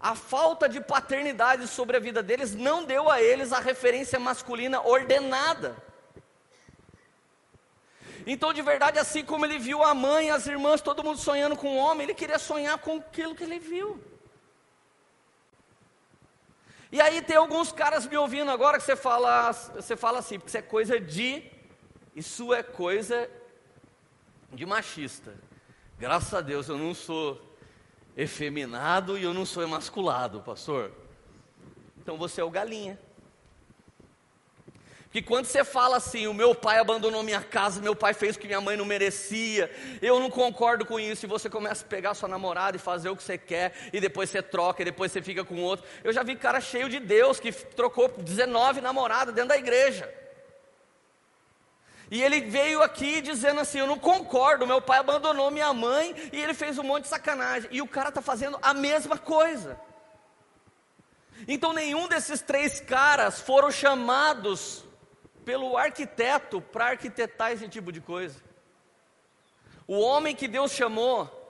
[0.00, 4.82] a falta de paternidade sobre a vida deles não deu a eles a referência masculina
[4.82, 5.76] ordenada.
[8.26, 11.68] Então, de verdade, assim como ele viu a mãe, as irmãs, todo mundo sonhando com
[11.68, 14.02] o um homem, ele queria sonhar com aquilo que ele viu.
[16.90, 20.48] E aí tem alguns caras me ouvindo agora que você fala, você fala assim, porque
[20.48, 21.50] isso é coisa de,
[22.14, 23.28] isso é coisa
[24.52, 25.34] de machista.
[25.98, 27.40] Graças a Deus eu não sou
[28.16, 30.90] efeminado e eu não sou emasculado, pastor.
[31.98, 32.98] Então você é o galinha.
[35.10, 38.38] Que quando você fala assim, o meu pai abandonou minha casa, meu pai fez o
[38.40, 39.70] que minha mãe não merecia,
[40.02, 43.16] eu não concordo com isso, e você começa a pegar sua namorada e fazer o
[43.16, 45.86] que você quer, e depois você troca, e depois você fica com outro.
[46.02, 50.12] Eu já vi cara cheio de Deus que trocou 19 namoradas dentro da igreja.
[52.10, 56.40] E ele veio aqui dizendo assim: Eu não concordo, meu pai abandonou minha mãe e
[56.40, 57.68] ele fez um monte de sacanagem.
[57.72, 59.80] E o cara está fazendo a mesma coisa.
[61.48, 64.84] Então nenhum desses três caras foram chamados
[65.44, 68.40] pelo arquiteto para arquitetar esse tipo de coisa.
[69.86, 71.43] O homem que Deus chamou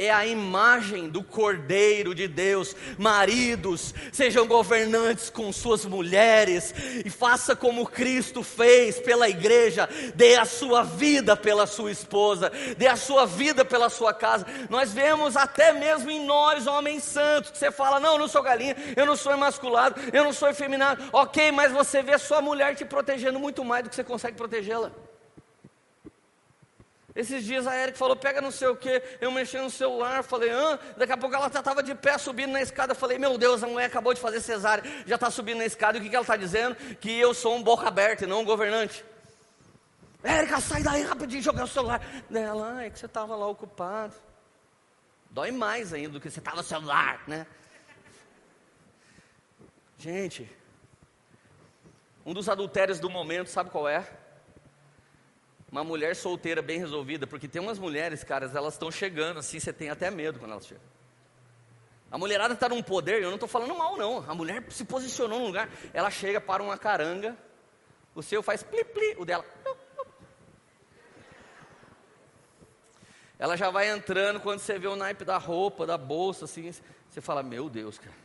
[0.00, 2.74] é a imagem do Cordeiro de Deus.
[2.96, 6.74] Maridos, sejam governantes com suas mulheres
[7.04, 12.86] e faça como Cristo fez pela igreja, dê a sua vida pela sua esposa, dê
[12.86, 14.46] a sua vida pela sua casa.
[14.70, 18.42] Nós vemos até mesmo em nós, homens santos, que você fala: "Não, eu não sou
[18.42, 21.04] galinha, eu não sou emasculado, eu não sou efeminado".
[21.12, 25.09] OK, mas você vê sua mulher te protegendo muito mais do que você consegue protegê-la.
[27.14, 30.50] Esses dias a Eric falou, pega não sei o que, eu mexi no celular, falei,
[30.50, 33.66] ah, daqui a pouco ela estava de pé subindo na escada, falei, meu Deus, a
[33.66, 36.22] mulher acabou de fazer cesárea, já está subindo na escada, e o que, que ela
[36.22, 36.76] está dizendo?
[36.96, 39.04] Que eu sou um boca aberta e não um governante.
[40.22, 42.00] Érica, sai daí rapidinho, jogar o celular.
[42.32, 44.14] Ela, ah, é que você estava lá ocupado.
[45.30, 47.46] Dói mais ainda do que você estava no celular, né?
[49.98, 50.50] Gente,
[52.24, 54.06] um dos adultérios do momento, sabe qual é?
[55.70, 59.72] Uma mulher solteira bem resolvida, porque tem umas mulheres, caras, elas estão chegando assim, você
[59.72, 60.82] tem até medo quando elas chegam.
[62.10, 65.38] A mulherada está num poder, eu não estou falando mal não, a mulher se posicionou
[65.38, 67.36] num lugar, ela chega para uma caranga,
[68.14, 69.44] o seu faz pli pli, o dela.
[73.38, 76.74] Ela já vai entrando quando você vê o naipe da roupa, da bolsa, assim,
[77.08, 78.16] você fala, meu Deus, cara.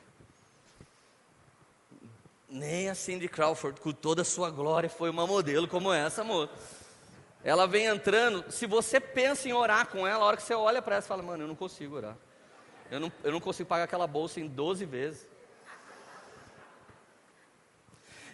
[2.50, 6.52] Nem a Cindy Crawford, com toda a sua glória, foi uma modelo como essa moça.
[7.46, 10.82] Ela vem entrando, se você pensa em orar com ela, a hora que você olha
[10.82, 12.18] para ela, você fala, mano, eu não consigo orar.
[12.90, 15.28] Eu não, eu não consigo pagar aquela bolsa em 12 vezes.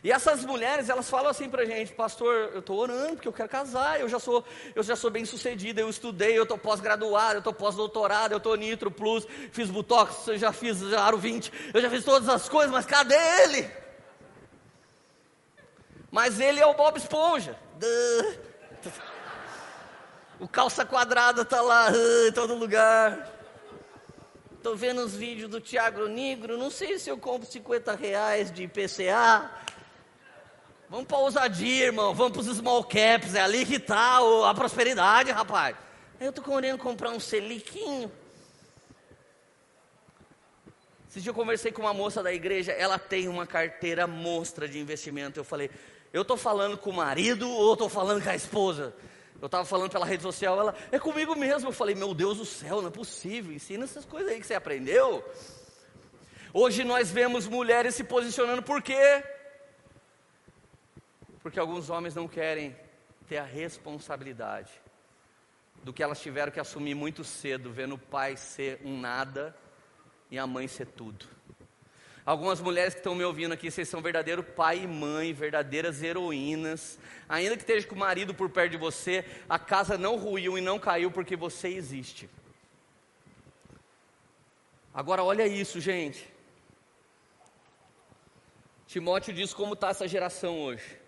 [0.01, 3.49] E essas mulheres, elas falam assim pra gente, pastor, eu estou orando porque eu quero
[3.49, 7.39] casar, eu já sou, eu já sou bem sucedida, eu estudei, eu estou pós-graduado, eu
[7.39, 11.81] estou pós-doutorado, eu estou Nitro Plus, fiz Botox, eu já fiz já Aro 20, eu
[11.81, 13.69] já fiz todas as coisas, mas cadê ele?
[16.09, 17.59] Mas ele é o Bob Esponja.
[17.77, 18.50] Duh.
[20.39, 21.89] O calça quadrada está lá
[22.27, 23.29] em todo lugar.
[24.57, 26.57] Estou vendo os vídeos do Tiago Negro.
[26.57, 29.49] Não sei se eu compro 50 reais de IPCA.
[30.89, 32.13] Vamos para ousadia, irmão.
[32.13, 33.33] Vamos para os small caps.
[33.33, 35.75] É ali que está a prosperidade, rapaz.
[36.19, 38.11] Eu estou querendo comprar um seliquinho.
[41.09, 42.71] Esse dia eu conversei com uma moça da igreja.
[42.71, 45.39] Ela tem uma carteira monstra de investimento.
[45.39, 45.69] Eu falei,
[46.13, 48.93] eu estou falando com o marido ou estou falando com a esposa?
[49.41, 51.69] Eu estava falando pela rede social, ela, é comigo mesmo.
[51.69, 53.51] Eu falei, meu Deus do céu, não é possível.
[53.51, 55.23] Ensina essas coisas aí que você aprendeu.
[56.53, 59.23] Hoje nós vemos mulheres se posicionando, por quê?
[61.41, 62.75] Porque alguns homens não querem
[63.27, 64.69] ter a responsabilidade
[65.83, 69.55] do que elas tiveram que assumir muito cedo, vendo o pai ser um nada
[70.29, 71.25] e a mãe ser tudo.
[72.25, 76.99] Algumas mulheres que estão me ouvindo aqui, vocês são verdadeiro pai e mãe, verdadeiras heroínas.
[77.27, 80.61] Ainda que esteja com o marido por perto de você, a casa não ruiu e
[80.61, 82.29] não caiu porque você existe.
[84.93, 86.31] Agora olha isso, gente.
[88.85, 91.00] Timóteo diz como está essa geração hoje.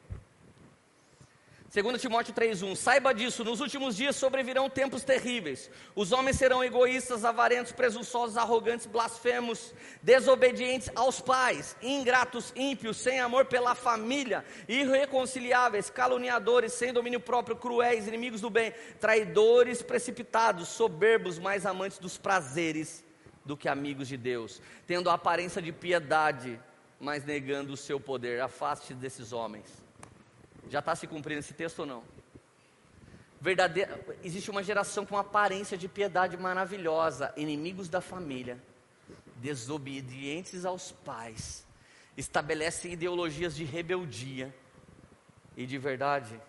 [1.73, 5.71] 2 Timóteo 3,1: Saiba disso, nos últimos dias sobrevirão tempos terríveis.
[5.95, 13.45] Os homens serão egoístas, avarentos, presunçosos, arrogantes, blasfemos, desobedientes aos pais, ingratos, ímpios, sem amor
[13.45, 21.65] pela família, irreconciliáveis, caluniadores, sem domínio próprio, cruéis, inimigos do bem, traidores, precipitados, soberbos, mais
[21.65, 23.03] amantes dos prazeres
[23.43, 26.59] do que amigos de Deus, tendo a aparência de piedade,
[26.99, 28.41] mas negando o seu poder.
[28.41, 29.82] Afaste desses homens.
[30.69, 32.03] Já está se cumprindo esse texto ou não?
[33.43, 38.57] Verdadeira, existe uma geração com aparência de piedade maravilhosa, inimigos da família,
[39.35, 41.65] desobedientes aos pais,
[42.15, 44.55] estabelecem ideologias de rebeldia
[45.57, 46.39] e de verdade.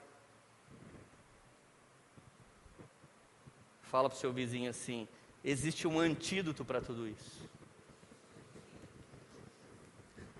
[3.82, 5.08] Fala para o seu vizinho assim:
[5.42, 7.48] existe um antídoto para tudo isso.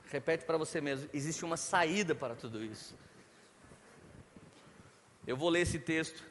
[0.07, 2.95] Repete para você mesmo: existe uma saída para tudo isso.
[5.27, 6.23] Eu vou ler esse texto.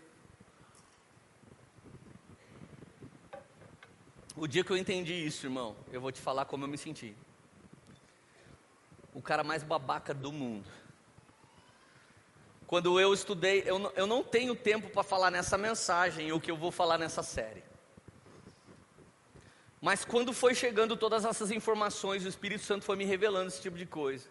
[4.36, 7.15] O dia que eu entendi isso, irmão, eu vou te falar como eu me senti.
[9.14, 10.68] O cara mais babaca do mundo.
[12.68, 16.49] quando eu estudei, eu não, eu não tenho tempo para falar nessa mensagem o que
[16.49, 17.64] eu vou falar nessa série.
[19.80, 23.78] Mas quando foi chegando todas essas informações, o Espírito Santo foi me revelando esse tipo
[23.78, 24.28] de coisa.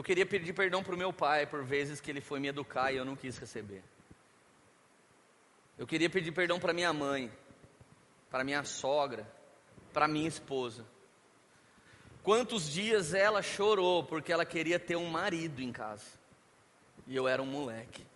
[0.00, 2.90] Eu queria pedir perdão para o meu pai por vezes que ele foi me educar
[2.90, 3.84] e eu não quis receber.
[5.76, 7.30] Eu queria pedir perdão para minha mãe,
[8.30, 9.30] para minha sogra,
[9.92, 10.86] para minha esposa.
[12.22, 16.06] Quantos dias ela chorou porque ela queria ter um marido em casa
[17.06, 18.06] e eu era um moleque.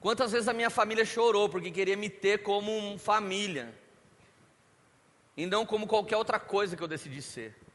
[0.00, 3.70] Quantas vezes a minha família chorou porque queria me ter como família
[5.36, 7.65] e não como qualquer outra coisa que eu decidi ser.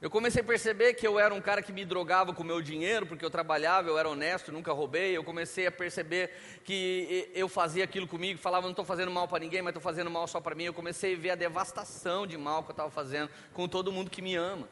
[0.00, 2.62] Eu comecei a perceber que eu era um cara que me drogava com o meu
[2.62, 5.14] dinheiro, porque eu trabalhava, eu era honesto, nunca roubei.
[5.14, 6.30] Eu comecei a perceber
[6.64, 10.10] que eu fazia aquilo comigo, falava, não estou fazendo mal para ninguém, mas estou fazendo
[10.10, 10.64] mal só para mim.
[10.64, 14.10] Eu comecei a ver a devastação de mal que eu estava fazendo com todo mundo
[14.10, 14.66] que me ama.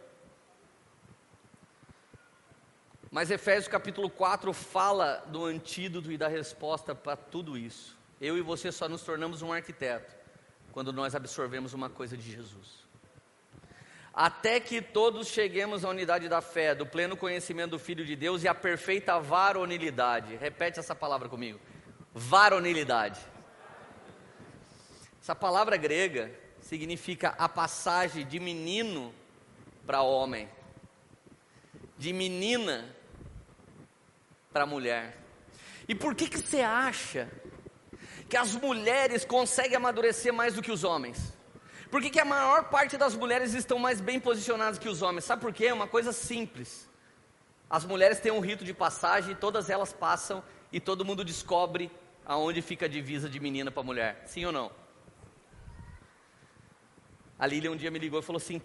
[3.11, 7.99] Mas Efésios capítulo 4 fala do antídoto e da resposta para tudo isso.
[8.19, 10.17] Eu e você só nos tornamos um arquiteto
[10.73, 12.78] quando nós absorvemos uma coisa de Jesus
[14.19, 18.43] até que todos cheguemos à unidade da fé, do pleno conhecimento do Filho de Deus
[18.43, 20.35] e à perfeita varonilidade.
[20.35, 21.61] Repete essa palavra comigo:
[22.13, 23.21] varonilidade.
[25.23, 29.15] Essa palavra grega significa a passagem de menino
[29.87, 30.49] para homem,
[31.97, 32.93] de menina
[34.53, 35.17] para mulher.
[35.87, 37.31] E por que, que você acha
[38.29, 41.38] que as mulheres conseguem amadurecer mais do que os homens?
[41.91, 45.25] Por que, que a maior parte das mulheres estão mais bem posicionadas que os homens?
[45.25, 45.67] Sabe por quê?
[45.67, 46.89] É uma coisa simples.
[47.69, 50.43] As mulheres têm um rito de passagem, todas elas passam
[50.73, 51.91] e todo mundo descobre
[52.25, 54.23] aonde fica a divisa de menina para mulher.
[54.27, 54.71] Sim ou não?
[57.39, 58.61] A Lília um dia me ligou e falou assim: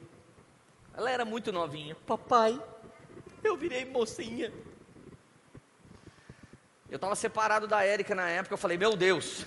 [0.95, 1.95] ela era muito novinha.
[2.05, 2.61] Papai,
[3.43, 4.53] eu virei mocinha.
[6.89, 8.53] Eu estava separado da Érica na época.
[8.53, 9.45] Eu falei: Meu Deus,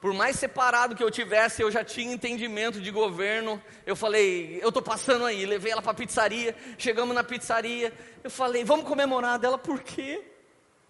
[0.00, 3.60] por mais separado que eu tivesse, eu já tinha entendimento de governo.
[3.84, 7.92] Eu falei, eu estou passando aí, levei ela para a pizzaria, chegamos na pizzaria.
[8.22, 10.24] Eu falei, vamos comemorar dela, por quê?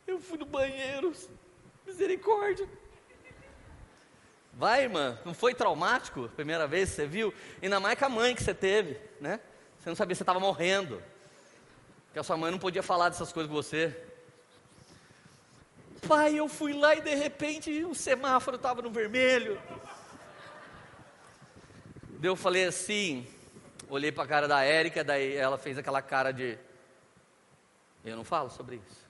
[0.06, 1.12] Eu fui no banheiro,
[1.86, 2.68] misericórdia.
[4.52, 6.28] Vai, irmã, não foi traumático?
[6.30, 7.32] Primeira vez que você viu?
[7.62, 9.40] Ainda mais com a mãe que você teve, né?
[9.78, 11.02] Você não sabia você estava morrendo.
[12.06, 13.96] Porque a sua mãe não podia falar dessas coisas com você.
[16.08, 19.60] Pai, eu fui lá e de repente o semáforo estava no vermelho.
[22.18, 23.26] Daí eu falei assim,
[23.90, 26.58] olhei para a cara da Érica, daí ela fez aquela cara de.
[28.02, 29.06] Eu não falo sobre isso.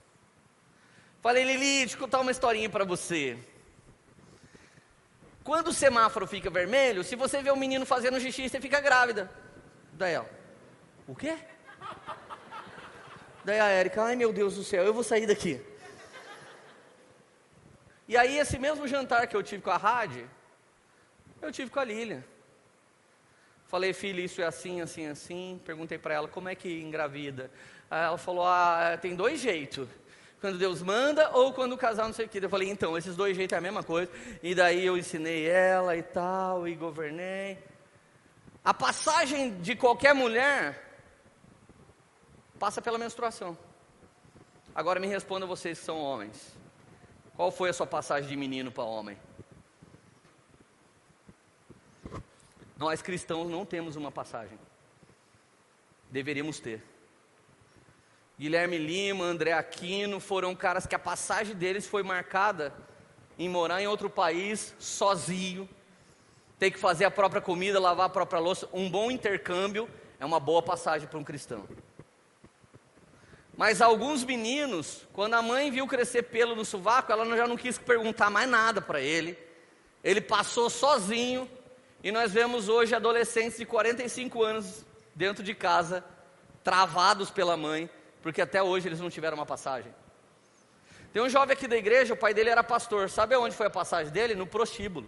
[1.21, 3.39] Falei, Lili, deixa eu contar uma historinha para você.
[5.41, 9.31] Quando o semáforo fica vermelho, se você vê um menino fazendo xixi, você fica grávida.
[9.93, 10.29] Daí ela,
[11.07, 11.37] o quê?
[13.45, 15.68] Daí a Érica, ai meu Deus do céu, eu vou sair daqui.
[18.09, 20.27] E aí, esse mesmo jantar que eu tive com a Rádio,
[21.39, 22.25] eu tive com a Lília.
[23.67, 25.61] Falei, filha, isso é assim, assim, assim.
[25.63, 27.51] Perguntei para ela como é que engravida.
[27.87, 29.87] Aí ela falou, ah, tem dois jeitos.
[30.41, 32.43] Quando Deus manda ou quando o casal não sei o que.
[32.43, 34.11] Eu falei, então, esses dois jeitos é a mesma coisa.
[34.41, 37.59] E daí eu ensinei ela e tal, e governei.
[38.65, 40.83] A passagem de qualquer mulher
[42.57, 43.55] passa pela menstruação.
[44.73, 46.57] Agora me responda vocês que são homens.
[47.39, 49.17] Qual foi a sua passagem de menino para homem?
[52.75, 54.59] Nós cristãos não temos uma passagem.
[56.11, 56.83] Deveríamos ter.
[58.37, 62.73] Guilherme Lima, André Aquino foram caras que a passagem deles foi marcada
[63.37, 65.69] em morar em outro país sozinho,
[66.59, 68.67] ter que fazer a própria comida, lavar a própria louça.
[68.73, 69.89] Um bom intercâmbio
[70.19, 71.65] é uma boa passagem para um cristão.
[73.59, 77.77] Mas alguns meninos, quando a mãe viu crescer pelo no sovaco, ela já não quis
[77.77, 79.37] perguntar mais nada para ele.
[80.01, 81.45] Ele passou sozinho
[82.01, 86.05] e nós vemos hoje adolescentes de 45 anos dentro de casa,
[86.63, 87.89] travados pela mãe,
[88.21, 89.93] porque até hoje eles não tiveram uma passagem.
[91.11, 93.09] Tem um jovem aqui da igreja, o pai dele era pastor.
[93.09, 94.35] Sabe onde foi a passagem dele?
[94.35, 95.05] No prostíbulo.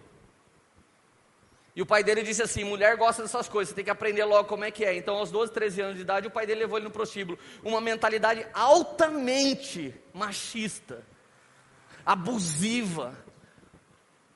[1.74, 4.48] E o pai dele disse assim: mulher gosta dessas coisas, você tem que aprender logo
[4.48, 4.94] como é que é.
[4.94, 7.38] Então, aos 12, 13 anos de idade, o pai dele levou ele no prostíbulo.
[7.62, 11.02] Uma mentalidade altamente machista,
[12.04, 13.16] abusiva,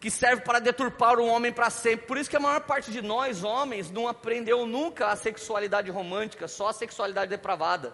[0.01, 2.07] que serve para deturpar o homem para sempre.
[2.07, 6.49] Por isso que a maior parte de nós, homens, não aprendeu nunca a sexualidade romântica,
[6.49, 7.93] só a sexualidade depravada.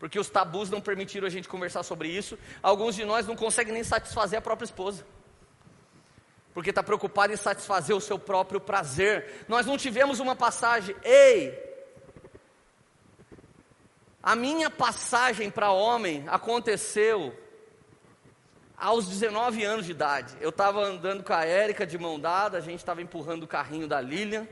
[0.00, 2.38] Porque os tabus não permitiram a gente conversar sobre isso.
[2.62, 5.04] Alguns de nós não conseguem nem satisfazer a própria esposa
[6.52, 9.44] porque está preocupado em satisfazer o seu próprio prazer.
[9.48, 11.70] Nós não tivemos uma passagem, ei,
[14.22, 17.34] A minha passagem para homem aconteceu
[18.76, 20.36] aos 19 anos de idade.
[20.40, 23.88] Eu estava andando com a Érica de mão dada, a gente estava empurrando o carrinho
[23.88, 24.46] da Lilian.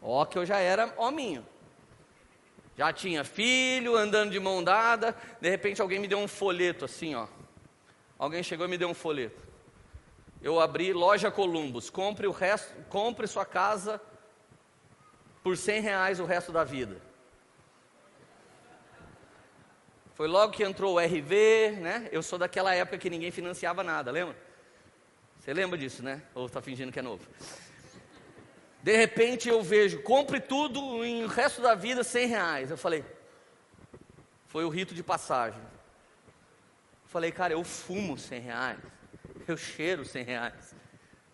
[0.00, 1.44] Ó, que eu já era hominho.
[2.76, 5.16] Já tinha filho, andando de mão dada.
[5.40, 7.26] De repente alguém me deu um folheto assim, ó.
[8.16, 9.45] Alguém chegou e me deu um folheto.
[10.42, 11.90] Eu abri loja Columbus.
[11.90, 14.00] Compre o resto, compre sua casa
[15.42, 17.00] por 100 reais o resto da vida.
[20.14, 22.08] Foi logo que entrou o RV, né?
[22.10, 24.36] Eu sou daquela época que ninguém financiava nada, lembra?
[25.38, 26.22] Você lembra disso, né?
[26.34, 27.28] Ou está fingindo que é novo?
[28.82, 32.70] De repente eu vejo, compre tudo em o resto da vida 100 reais.
[32.70, 33.04] Eu falei,
[34.46, 35.60] foi o rito de passagem.
[37.04, 38.78] falei, cara, eu fumo 100 reais,
[39.50, 40.74] eu cheiro 100 reais.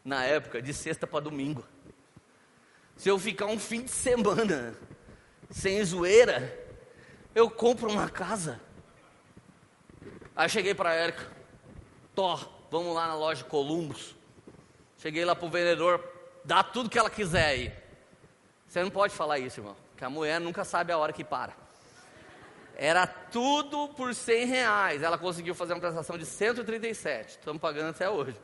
[0.05, 1.65] Na época, de sexta para domingo.
[2.97, 4.75] Se eu ficar um fim de semana
[5.51, 6.59] sem zoeira,
[7.35, 8.61] eu compro uma casa.
[10.35, 11.31] Aí cheguei para a Érica,
[12.15, 12.39] Tó,
[12.71, 14.15] vamos lá na loja Columbus.
[14.99, 16.03] Cheguei lá para o vendedor,
[16.45, 17.73] dá tudo que ela quiser aí.
[18.67, 21.62] Você não pode falar isso, irmão, porque a mulher nunca sabe a hora que para.
[22.77, 25.03] Era tudo por 100 reais.
[25.03, 27.31] Ela conseguiu fazer uma prestação de 137.
[27.31, 28.37] Estamos pagando até hoje.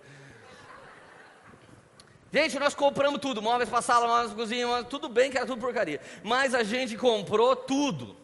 [2.31, 5.61] Gente, nós compramos tudo, móveis para sala, móveis para cozinha, tudo bem que era tudo
[5.61, 6.01] porcaria.
[6.23, 8.15] Mas a gente comprou tudo.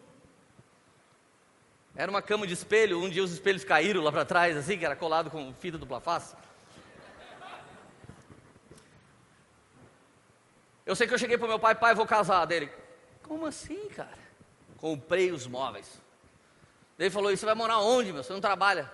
[1.95, 4.85] Era uma cama de espelho, um dia os espelhos caíram lá para trás, assim, que
[4.85, 6.35] era colado com fita dupla face.
[10.85, 12.45] Eu sei que eu cheguei para meu pai, pai, vou casar.
[12.45, 12.69] Dele,
[13.23, 14.24] como assim, cara?
[14.85, 15.99] Comprei os móveis.
[16.99, 18.23] Ele falou, e você vai morar onde, meu?
[18.23, 18.87] Você não trabalha?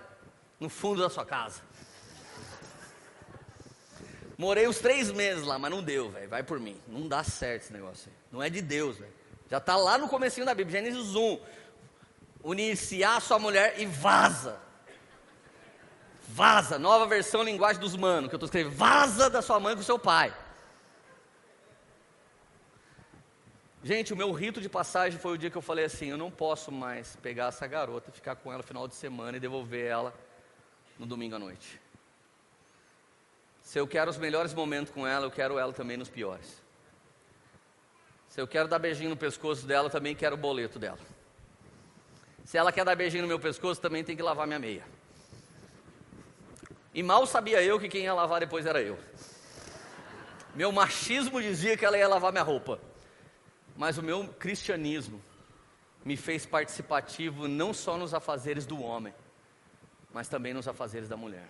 [0.58, 1.60] No fundo da sua casa.
[4.38, 6.30] Morei uns três meses lá, mas não deu, velho.
[6.30, 6.80] Vai por mim.
[6.88, 8.18] Não dá certo esse negócio aí.
[8.32, 9.12] Não é de Deus, velho.
[9.50, 11.38] Já está lá no comecinho da Bíblia, Gênesis 1
[12.42, 14.58] uniciar sua mulher e vaza.
[16.26, 18.74] Vaza, nova versão linguagem dos manos, que eu estou escrevendo.
[18.74, 20.34] Vaza da sua mãe com seu pai.
[23.84, 26.30] Gente, o meu rito de passagem foi o dia que eu falei assim: eu não
[26.30, 30.14] posso mais pegar essa garota, ficar com ela no final de semana e devolver ela
[30.96, 31.80] no domingo à noite.
[33.60, 36.62] Se eu quero os melhores momentos com ela, eu quero ela também nos piores.
[38.28, 40.98] Se eu quero dar beijinho no pescoço dela, eu também quero o boleto dela.
[42.44, 44.84] Se ela quer dar beijinho no meu pescoço, também tem que lavar minha meia.
[46.94, 48.96] E mal sabia eu que quem ia lavar depois era eu.
[50.54, 52.91] Meu machismo dizia que ela ia lavar minha roupa.
[53.82, 55.20] Mas o meu cristianismo
[56.04, 59.12] me fez participativo não só nos afazeres do homem,
[60.12, 61.48] mas também nos afazeres da mulher.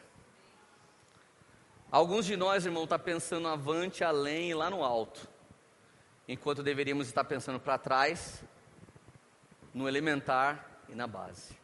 [1.91, 5.29] Alguns de nós, irmão, estão tá pensando avante, além e lá no alto,
[6.27, 8.43] enquanto deveríamos estar pensando para trás,
[9.75, 11.55] no elementar e na base.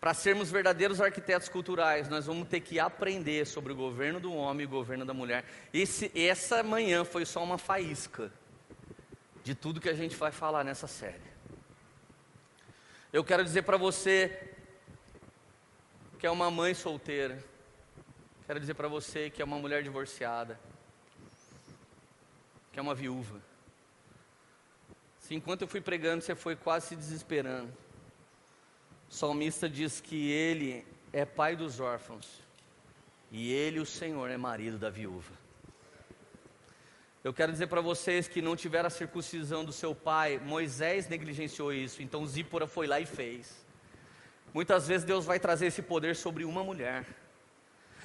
[0.00, 4.62] Para sermos verdadeiros arquitetos culturais, nós vamos ter que aprender sobre o governo do homem
[4.62, 5.44] e o governo da mulher.
[5.74, 8.32] Esse, essa manhã foi só uma faísca
[9.44, 11.22] de tudo que a gente vai falar nessa série.
[13.12, 14.50] Eu quero dizer para você
[16.18, 17.38] que é uma mãe solteira,
[18.46, 20.58] quero dizer para você que é uma mulher divorciada,
[22.72, 23.40] que é uma viúva
[25.24, 27.72] se enquanto eu fui pregando, você foi quase se desesperando.
[29.08, 32.42] O salmista diz que ele é pai dos órfãos
[33.30, 35.32] e ele, o Senhor, é marido da viúva.
[37.24, 41.72] Eu quero dizer para vocês que não tiveram a circuncisão do seu pai, Moisés negligenciou
[41.72, 43.64] isso, então Zípora foi lá e fez.
[44.52, 47.06] Muitas vezes Deus vai trazer esse poder sobre uma mulher.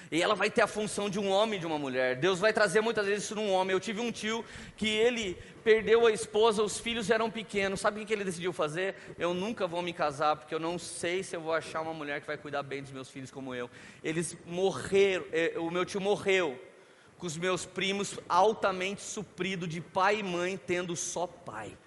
[0.10, 2.16] E ela vai ter a função de um homem de uma mulher.
[2.16, 3.74] Deus vai trazer muitas vezes isso num homem.
[3.74, 4.44] Eu tive um tio
[4.78, 7.82] que ele perdeu a esposa, os filhos eram pequenos.
[7.82, 8.96] Sabe o que ele decidiu fazer?
[9.20, 12.22] Eu nunca vou me casar, porque eu não sei se eu vou achar uma mulher
[12.22, 13.70] que vai cuidar bem dos meus filhos como eu.
[14.02, 16.58] Eles morreram, eh, o meu tio morreu
[17.20, 21.78] com os meus primos altamente suprido de pai e mãe, tendo só pai.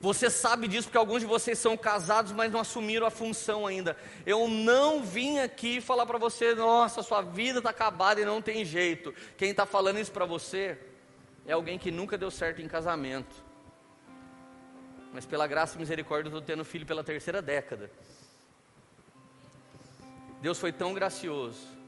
[0.00, 3.96] Você sabe disso porque alguns de vocês são casados, mas não assumiram a função ainda.
[4.24, 8.64] Eu não vim aqui falar para você, nossa, sua vida está acabada e não tem
[8.64, 9.12] jeito.
[9.36, 10.78] Quem está falando isso para você
[11.44, 13.44] é alguém que nunca deu certo em casamento.
[15.12, 17.90] Mas pela graça e misericórdia eu estou tendo filho pela terceira década.
[20.40, 21.79] Deus foi tão gracioso.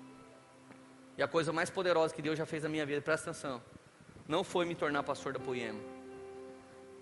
[1.17, 3.63] E a coisa mais poderosa que Deus já fez na minha vida, presta atenção,
[4.27, 5.93] não foi me tornar pastor da Poema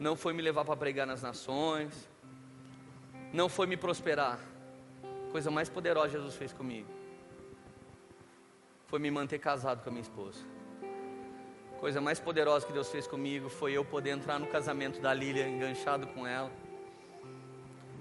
[0.00, 2.08] não foi me levar para pregar nas nações,
[3.34, 4.40] não foi me prosperar.
[5.28, 6.88] A coisa mais poderosa Jesus fez comigo
[8.86, 10.40] foi me manter casado com a minha esposa.
[11.78, 15.46] coisa mais poderosa que Deus fez comigo foi eu poder entrar no casamento da Lília,
[15.46, 16.50] enganchado com ela.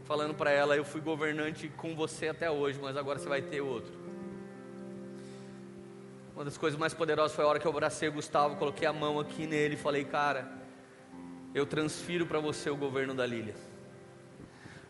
[0.06, 3.62] Falando para ela, eu fui governante com você até hoje, mas agora você vai ter
[3.62, 3.99] outro.
[6.40, 8.94] Uma das coisas mais poderosas foi a hora que eu abracei o Gustavo, coloquei a
[8.94, 10.50] mão aqui nele e falei, cara,
[11.54, 13.54] eu transfiro para você o governo da Lília.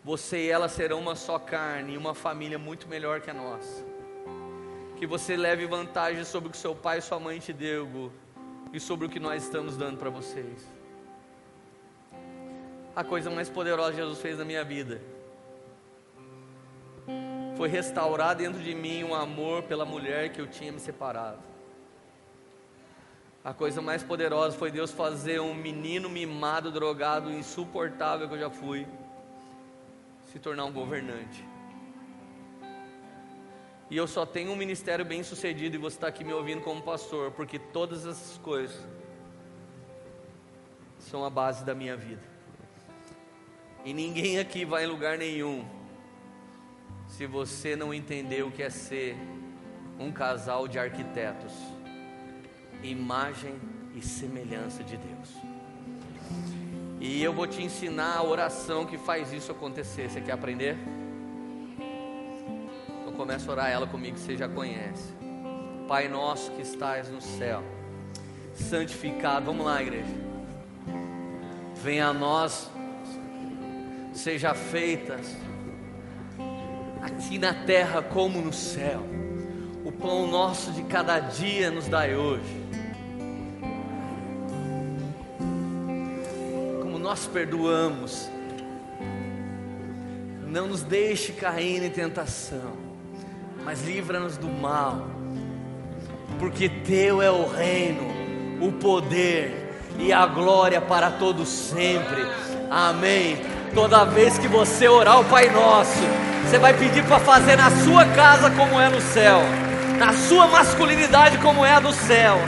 [0.03, 3.83] Você e ela serão uma só carne, uma família muito melhor que a nossa.
[4.95, 8.11] Que você leve vantagem sobre o que seu pai e sua mãe te deu, Gu
[8.71, 10.71] e sobre o que nós estamos dando para vocês.
[12.95, 15.01] A coisa mais poderosa que Jesus fez na minha vida
[17.59, 21.39] foi restaurar dentro de mim um amor pela mulher que eu tinha me separado.
[23.43, 28.49] A coisa mais poderosa foi Deus fazer um menino mimado, drogado, insuportável que eu já
[28.49, 28.87] fui,
[30.31, 31.43] se tornar um governante.
[33.89, 36.81] E eu só tenho um ministério bem sucedido e você está aqui me ouvindo como
[36.81, 38.79] pastor, porque todas essas coisas
[40.97, 42.23] são a base da minha vida.
[43.83, 45.78] E ninguém aqui vai em lugar nenhum
[47.09, 49.17] se você não entender o que é ser
[49.99, 51.51] um casal de arquitetos,
[52.81, 53.55] imagem
[53.93, 55.29] e semelhança de Deus.
[57.01, 60.09] E eu vou te ensinar a oração que faz isso acontecer.
[60.09, 60.77] Você quer aprender?
[63.19, 65.13] começa a orar ela comigo, você já conhece.
[65.89, 67.61] Pai nosso que estás no céu,
[68.55, 70.07] santificado, vamos lá, igreja.
[71.83, 72.71] Venha a nós,
[74.13, 75.19] seja feita
[77.11, 79.01] aqui na terra como no céu.
[79.83, 82.63] O pão nosso de cada dia nos dai hoje.
[86.81, 88.29] Como nós perdoamos,
[90.47, 92.89] não nos deixe cair em tentação
[93.63, 95.07] mas livra-nos do mal,
[96.39, 98.01] porque Teu é o reino,
[98.61, 102.25] o poder e a glória para todos sempre.
[102.69, 103.37] Amém.
[103.73, 106.01] Toda vez que você orar o Pai Nosso,
[106.43, 109.41] você vai pedir para fazer na sua casa como é no céu,
[109.97, 112.39] na sua masculinidade como é a do céu,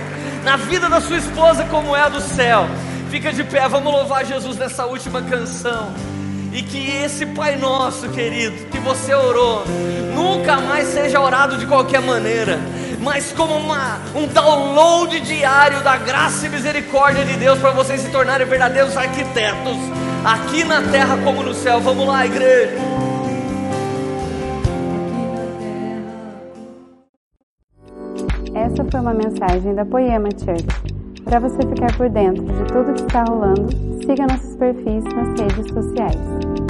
[0.43, 2.67] na vida da sua esposa como é a do céu.
[3.11, 5.93] Fica de pé, vamos louvar Jesus nessa última canção.
[6.51, 9.63] E que esse Pai Nosso, querido, que você orou,
[10.15, 12.59] nunca mais seja orado de qualquer maneira,
[13.01, 18.11] mas como uma, um download diário da graça e misericórdia de Deus para vocês se
[18.11, 19.77] tornarem verdadeiros arquitetos,
[20.23, 21.79] aqui na terra como no céu.
[21.81, 22.77] Vamos lá, igreja.
[28.53, 30.65] Essa foi uma mensagem da Poema Church.
[31.23, 33.69] Para você ficar por dentro de tudo que está rolando,
[34.05, 36.60] siga nossos perfis nas redes sociais.